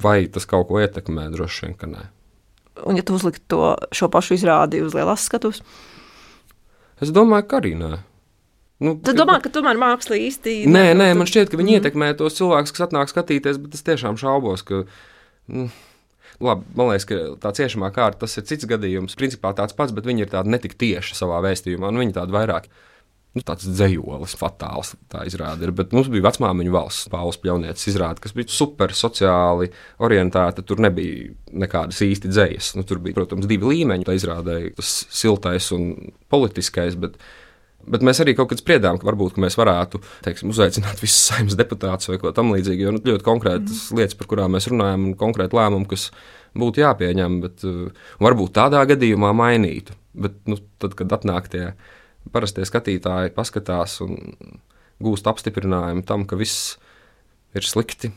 Vai 0.03 0.21
tas 0.33 0.47
kaut 0.49 0.69
ko 0.71 0.81
ietekmē? 0.83 1.29
Droši 1.35 1.67
vien, 1.67 1.75
ka 1.79 1.91
nē. 1.91 2.05
Un, 2.85 2.99
ja 2.99 3.05
tu 3.07 3.17
uzliktu 3.17 3.45
to 3.49 3.73
šo 3.97 4.11
pašu 4.13 4.37
izrādi 4.37 4.83
uz 4.85 4.93
lielas 4.97 5.25
skatuves, 5.25 5.63
es 7.01 7.13
domāju, 7.15 7.47
ka 7.49 7.63
arī 7.63 7.73
nē. 7.79 7.97
Nu, 8.85 8.93
Tad 9.01 9.17
domā, 9.17 9.39
ka 9.41 9.49
tomēr 9.53 9.79
māksla 9.81 10.19
īsti. 10.21 10.59
Nē, 10.69 10.91
nē, 10.99 11.09
man 11.17 11.29
šķiet, 11.29 11.49
ka 11.49 11.57
viņi 11.57 11.73
mm. 11.73 11.81
ietekmē 11.81 12.11
tos 12.19 12.37
cilvēkus, 12.37 12.75
kas 12.77 12.85
atnāk 12.91 13.09
skatīties, 13.09 13.61
bet 13.63 13.77
es 13.79 13.87
tiešām 13.87 14.19
šaubos, 14.21 14.65
ka. 14.69 14.83
Nu, 15.49 15.71
Labi, 16.43 16.67
man 16.77 16.91
liekas, 16.91 17.07
ka 17.09 17.19
tā 17.41 17.55
ciešamā 17.57 17.89
kārta 17.97 18.27
tas 18.27 18.37
ir 18.37 18.45
cits 18.45 18.69
gadījums. 18.69 19.17
Principā 19.17 19.55
tāds 19.57 19.73
pats, 19.77 19.95
bet 19.97 20.05
viņi 20.05 20.27
ir 20.27 20.33
tādi 20.35 20.53
netik 20.53 20.75
tieši 20.77 21.17
savā 21.17 21.39
vēstījumā, 21.47 21.89
un 21.89 22.03
viņi 22.03 22.17
tādi 22.19 22.35
vairāk 22.35 22.69
nu, 23.37 23.45
tāds 23.45 23.69
dzējolis, 23.69 24.37
fatāls. 24.41 24.95
Tā 25.13 25.27
izrāda 25.29 25.67
ir. 25.67 25.73
Bet 25.77 25.93
mums 25.97 26.09
bija 26.13 26.25
vecmāmiņu 26.27 26.75
valsts, 26.75 27.11
Pāvils 27.13 27.39
Pļaunietis 27.43 27.91
izrāda, 27.93 28.23
kas 28.25 28.35
bija 28.37 28.51
super 28.53 28.95
sociāli 28.97 29.71
orientēta. 30.05 30.65
Tur 30.67 30.81
nebija 30.85 31.35
nekādas 31.65 32.01
īsti 32.07 32.33
dzējas. 32.33 32.75
Nu, 32.79 32.87
tur 32.89 33.03
bija, 33.05 33.19
protams, 33.19 33.49
divi 33.51 33.69
līmeņi. 33.75 34.07
Tā 34.09 34.17
izrādēja 34.17 34.77
tas 34.79 34.95
siltais 35.13 35.69
un 35.77 35.93
politiskais. 36.33 36.97
Bet, 37.01 37.21
Bet 37.87 38.03
mēs 38.03 38.19
arī 38.19 38.33
kaut 38.35 38.49
kad 38.51 38.59
spriedām, 38.59 38.97
ka 38.99 39.07
varbūt 39.07 39.37
ka 39.37 39.43
mēs 39.45 39.55
varētu 39.55 40.01
teiksim, 40.25 40.51
uzaicināt 40.51 40.99
visus 40.99 41.29
saimnes 41.29 41.55
deputātus 41.55 42.11
vai 42.11 42.17
ko 42.19 42.33
tamlīdzīgu. 42.35 42.83
Jo 42.83 42.95
nu, 42.97 43.03
ļoti 43.07 43.23
konkrētas 43.23 43.85
mm. 43.93 44.01
lietas, 44.01 44.17
par 44.19 44.27
kurām 44.33 44.57
mēs 44.57 44.67
runājam, 44.73 45.05
un 45.07 45.15
konkrēti 45.21 45.55
lēmumi, 45.55 45.87
kas 45.93 46.09
būtu 46.59 46.83
jāpieņem, 46.83 47.37
bet 47.45 47.63
uh, 47.69 48.09
varbūt 48.27 48.57
tādā 48.59 48.83
gadījumā 48.91 49.31
mainītu. 49.39 49.95
Bet 50.19 50.41
nu, 50.51 50.59
tad, 50.83 50.97
kad 50.99 51.15
atnāk 51.15 51.47
tie 51.53 51.69
parastie 52.35 52.67
skatītāji 52.67 53.35
paskatās 53.37 53.99
un 54.05 54.17
gūst 55.03 55.29
apstiprinājumu 55.29 56.05
tam, 56.09 56.25
ka 56.29 56.39
viss 56.41 56.77
ir 57.57 57.67
slikti. 57.67 58.13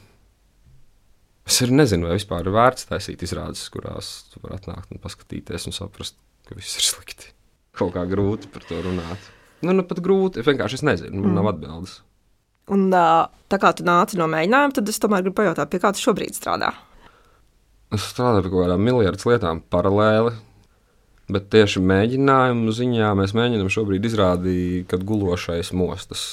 Es 1.50 1.64
arī 1.66 1.80
nezinu, 1.80 2.08
vai 2.08 2.20
vispār 2.20 2.46
ir 2.46 2.54
vērts 2.54 2.90
taisīt 2.92 3.24
izrādes, 3.26 3.64
kurās 3.74 4.12
tu 4.30 4.42
vari 4.44 4.60
atnākt 4.60 4.92
un 4.94 5.02
paskatīties 5.02 5.66
un 5.70 5.76
saprast, 5.76 6.20
ka 6.46 6.58
viss 6.58 6.78
ir 6.78 6.86
slikti. 6.86 7.32
Kaut 7.78 7.96
kā 7.96 8.04
grūti 8.10 8.52
par 8.54 8.66
to 8.70 8.78
runāt. 8.86 9.32
Nu, 9.66 9.74
nu 9.76 9.84
pat 9.88 10.02
grūti. 10.04 10.44
Vienkārši 10.46 10.80
es 10.80 10.86
nezinu, 10.86 11.16
man 11.18 11.32
mm. 11.32 11.40
nav 11.40 11.50
atbildes. 11.54 11.96
Un, 12.70 12.86
tā 12.94 13.58
kā 13.62 13.72
tu 13.74 13.86
nāci 13.88 14.20
no 14.20 14.28
mēģinājuma, 14.30 14.76
tad 14.78 14.92
es 14.92 15.02
tomēr 15.02 15.26
gribu 15.26 15.40
pajautāt, 15.42 15.72
pie 15.72 15.82
kā 15.82 15.92
tu 15.96 16.04
šobrīd 16.04 16.38
strādā. 16.38 16.70
Es 17.96 18.06
strādāju 18.12 18.46
pie 18.46 18.52
kaut 18.54 18.68
kādām 18.68 18.86
miljardiem 18.86 19.34
lietām 19.34 19.62
paralēli. 19.74 20.36
Bet 21.30 21.50
tieši 21.54 21.82
mēģinājumu 21.86 22.74
ziņā 22.74 23.12
mēs 23.20 23.36
mēģinām 23.38 23.70
šobrīd 23.70 24.06
izrādīt, 24.10 24.88
kad 24.90 25.04
gulošais 25.06 25.70
mostas. 25.78 26.24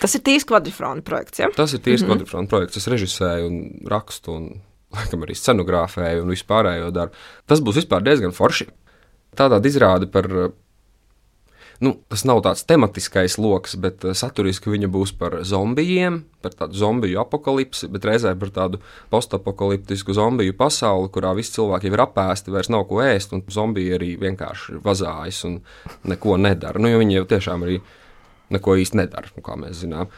Tas 0.00 0.16
ir 0.18 0.24
tīrs 0.26 0.46
kvadrifrāna 0.48 1.04
projekts. 1.06 1.38
Ja? 1.38 1.50
Tas 1.54 1.72
ir 1.72 1.82
tīrs 1.84 2.02
mm 2.02 2.08
-hmm. 2.08 2.10
kvadrifrāna 2.10 2.50
projekts. 2.50 2.76
Es 2.76 2.90
režisēju 2.90 3.46
un 3.46 3.60
rakstu 3.90 4.32
un 4.34 4.48
laikam 4.94 5.22
arī 5.22 5.36
scenogrāfēju 5.38 6.24
un 6.24 6.32
vispārējo 6.34 6.90
darbu. 6.90 7.14
Tas 7.46 7.60
būs 7.60 7.78
diezgan 7.86 8.32
forši. 8.32 8.66
Tādā 9.36 9.58
izrāde 9.66 10.10
par 10.10 10.26
nu, 11.82 11.94
tas 12.10 12.22
nav 12.28 12.42
tāds 12.44 12.64
tematiskais 12.68 13.36
lokus, 13.40 13.74
bet 13.80 14.04
eh, 14.04 14.14
saturiski 14.16 14.70
viņa 14.72 14.90
būs 14.92 15.14
par 15.18 15.40
zombijiem, 15.46 16.20
par 16.44 16.54
tādu 16.58 16.78
zombiju 16.78 17.22
apakalipsi, 17.22 17.88
bet 17.92 18.06
reizē 18.06 18.34
par 18.38 18.52
tādu 18.54 18.80
postapokaliptisku 19.12 20.14
zombiju 20.16 20.56
pasauli, 20.58 21.10
kurā 21.14 21.34
visi 21.38 21.56
cilvēki 21.56 21.90
jau 21.90 21.96
ir 21.96 22.04
apēsti, 22.04 22.54
vairs 22.54 22.70
nav 22.72 22.86
ko 22.90 23.02
ēst, 23.04 23.34
un 23.34 23.44
zombiji 23.50 23.96
arī 23.98 24.14
vienkārši 24.20 24.78
vazājas 24.84 25.42
un 25.48 25.58
neko 26.10 26.38
nedara. 26.40 26.82
Nu, 26.82 26.92
viņi 27.00 27.20
jau 27.20 27.28
tiešām 27.34 27.66
arī 27.66 27.80
neko 28.54 28.78
īsti 28.80 29.00
nedara, 29.02 29.34
nu, 29.34 29.44
kā 29.44 29.58
mēs 29.58 29.82
zinām. 29.82 30.12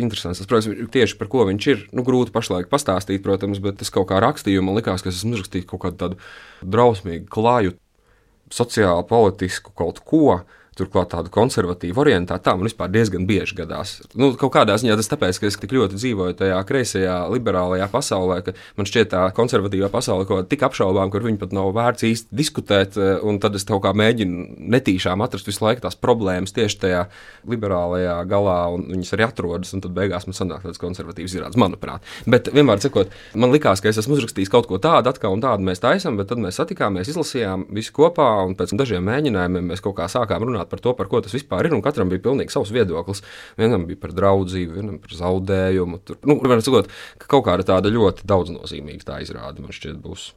Interesants 0.00 0.40
tas 0.40 0.48
projekts, 0.48 0.88
tieši 0.94 1.16
par 1.20 1.28
ko 1.30 1.44
viņš 1.46 1.66
ir. 1.70 1.82
Nu, 1.94 2.02
grūti 2.06 2.32
pašlaik 2.34 2.70
pastāstīt, 2.72 3.22
protams, 3.22 3.60
bet 3.62 3.82
es 3.84 3.92
kaut 3.92 4.08
kā 4.10 4.18
rakstīju, 4.22 4.62
man 4.64 4.78
likās, 4.78 5.04
ka 5.04 5.12
es 5.12 5.20
esmu 5.20 5.36
uzrakstījis 5.36 5.68
kaut 5.70 5.82
kādu 5.84 6.00
tādu 6.00 6.20
drausmīgu 6.64 7.28
klāju 7.30 7.74
sociāli 8.54 9.06
politisku 9.08 9.74
kaut 9.76 10.00
ko, 10.06 10.40
turklāt 10.78 11.12
tādu 11.14 11.30
konservatīvu 11.34 12.02
orientētu, 12.04 12.44
tā 12.44 12.54
man 12.56 12.68
vispār 12.68 12.90
diezgan 12.92 13.26
bieži 13.28 13.56
gadās. 13.58 13.96
Nu, 14.18 14.32
kaut 14.38 14.52
kādā 14.56 14.76
ziņā 14.80 14.96
tas 14.98 15.10
tāpēc, 15.12 15.40
ka 15.40 15.48
es 15.48 15.58
tik 15.60 15.74
ļoti 15.74 15.98
dzīvoju 15.98 16.36
tajā 16.38 16.58
kreisajā, 16.68 17.16
liberālajā 17.32 17.88
pasaulē, 17.92 18.40
ka 18.46 18.54
man 18.78 18.88
šķiet 18.88 19.12
tā 19.14 19.22
konservatīvā 19.36 19.90
pasaule 19.92 20.26
kaut 20.28 20.44
kā 20.44 20.48
tik 20.54 20.66
apšaubām, 20.68 21.12
ka 21.12 21.22
viņi 21.24 21.40
pat 21.40 21.54
nav 21.56 21.70
vērts 21.76 22.06
īsti 22.10 22.38
diskutēt, 22.40 22.98
eh, 22.98 23.18
un 23.22 23.38
tad 23.42 23.54
es 23.58 23.66
kaut 23.68 23.84
kā 23.86 23.94
mēģinu 23.96 24.58
netīšām 24.74 25.24
atrast 25.24 25.48
visu 25.48 25.64
laiku 25.64 25.84
tās 25.86 25.96
problēmas 25.96 26.54
tieši 26.56 26.80
tajā 26.84 27.04
liberālajā 27.48 28.16
galā, 28.28 28.58
un 28.74 28.88
viņas 28.90 29.14
arī 29.16 29.28
atrodas, 29.28 29.72
un 29.74 29.84
tad 29.84 29.94
beigās 29.96 30.26
man 30.26 30.34
sanāk 30.36 30.66
tāds 30.66 30.80
konservatīvs 30.82 31.36
izrādes, 31.36 31.60
manuprāt. 31.60 32.02
Bet 32.26 32.50
vienmēr 32.52 32.82
sakot, 32.82 33.12
man 33.34 33.52
likās, 33.54 33.82
ka 33.82 33.88
es 33.88 34.00
esmu 34.02 34.18
uzrakstījis 34.18 34.52
kaut 34.52 34.68
ko 34.70 34.78
tādu, 34.78 35.12
atkal 35.12 35.36
un 35.36 35.44
tādu 35.44 35.66
mēs 35.66 35.82
taisām, 35.82 36.18
bet 36.20 36.28
tad 36.32 36.38
mēs 36.42 36.58
satikāmies, 36.60 37.10
izlasījām 37.12 37.68
visi 37.74 37.92
kopā, 37.94 38.28
un 38.46 38.56
pēc 38.58 38.74
dažiem 38.78 39.04
mēģinājumiem 39.04 39.72
mēs 39.72 39.84
kaut 39.84 39.96
kā 39.98 40.08
sākām 40.10 40.46
runāt 40.46 40.63
runāt 40.64 40.70
par 40.70 40.80
to, 40.80 40.94
par 40.94 41.08
ko 41.08 41.20
tas 41.20 41.34
vispār 41.34 41.66
ir. 41.66 41.82
Katram 41.82 42.08
bija 42.08 42.22
pilnīgi 42.22 42.52
savs 42.52 42.72
viedoklis. 42.72 43.22
Vienam 43.56 43.86
bija 43.86 43.98
par 44.00 44.12
draudzību, 44.12 44.74
vienam 44.74 44.98
par 44.98 45.10
zaudējumu. 45.12 46.00
Tur, 46.04 46.18
nu, 46.24 46.40
var 46.40 46.62
sakot, 46.62 46.88
ka 47.18 47.28
kaut 47.28 47.44
kāda 47.46 47.64
tāda 47.64 47.92
ļoti 47.92 48.26
daudznozīmīga 48.26 49.04
tā 49.04 49.20
izrāda 49.22 49.60
man 49.60 49.72
šķiet 49.72 50.00
būs. 50.00 50.32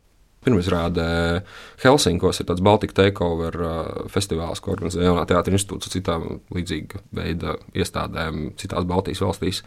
Pirmizrādē 0.46 1.44
Helsinkos 1.82 2.40
ir 2.40 2.48
tāds 2.48 2.64
Baltika 2.64 2.94
takeover 3.02 3.58
uh, 3.60 4.08
festivāls, 4.08 4.62
ko 4.62 4.72
organizē 4.72 5.04
Jaunā 5.04 5.26
teātris 5.28 5.58
institūts 5.58 5.90
un 5.90 5.96
citām 5.96 6.28
līdzīga 6.56 7.02
veida 7.18 7.58
iestādēm 7.76 8.54
citās 8.56 8.88
Baltijas 8.88 9.24
valstīs. 9.26 9.64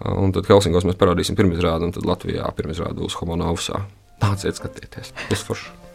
Uh, 0.00 0.14
un 0.22 0.32
tad 0.32 0.48
Helsinkos 0.48 0.88
mēs 0.88 1.00
parādīsim 1.00 1.36
pirmizrādi, 1.36 1.90
un 1.90 1.96
tad 1.98 2.08
Latvijā 2.08 2.48
pirmizrādi 2.56 3.02
būs 3.02 3.20
Homonovsā. 3.20 3.84
Nāciet 4.22 4.56
skatieties, 4.62 5.12
tas 5.28 5.44
forši. 5.44 5.91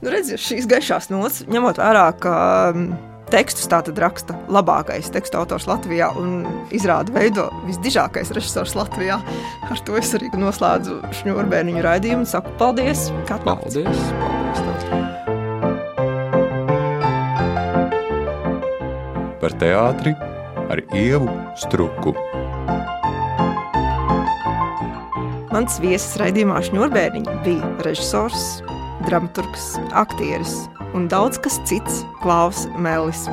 Nu, 0.00 0.10
redziet, 0.12 0.40
šīs 0.42 0.68
gaišās 0.70 1.10
nots, 1.12 1.42
ņemot 1.50 1.80
vērā, 1.80 2.06
ka 2.22 2.34
um, 2.74 2.90
tekstus 3.30 3.68
tātad 3.70 3.98
raksta 4.00 4.36
labākais 4.50 5.10
tekstu 5.14 5.38
autors 5.40 5.68
Latvijā 5.70 6.10
un 6.18 6.42
izrāda 6.74 7.14
veido 7.14 7.48
visdižākais 7.68 8.32
režisors 8.36 8.74
Latvijā. 8.78 9.20
Ar 9.70 9.84
to 9.86 9.98
es 10.00 10.14
arī 10.18 10.32
noslēdzu 10.34 11.00
šņurbēniņu 11.20 11.86
raidījumu 11.86 12.26
un 12.26 12.30
saku 12.30 12.54
paldies! 12.60 13.08
Paldies! 13.28 13.86
paldies 13.86 14.90
Par 19.40 19.54
teātri 19.56 20.12
ar 20.68 20.82
Ievu 20.92 21.30
Struku. 21.56 22.12
Mans 25.50 25.78
viesis 25.82 26.12
raidījumā 26.20 26.60
Šņurbēniņa 26.66 27.38
bija 27.46 27.70
režisors 27.86 28.60
dramaturgs, 29.06 29.74
aktieris 29.92 30.68
un 30.94 31.08
daudz 31.08 31.38
kas 31.42 31.60
cits- 31.68 32.04
Klaus 32.22 32.66
Mellis. 32.76 33.28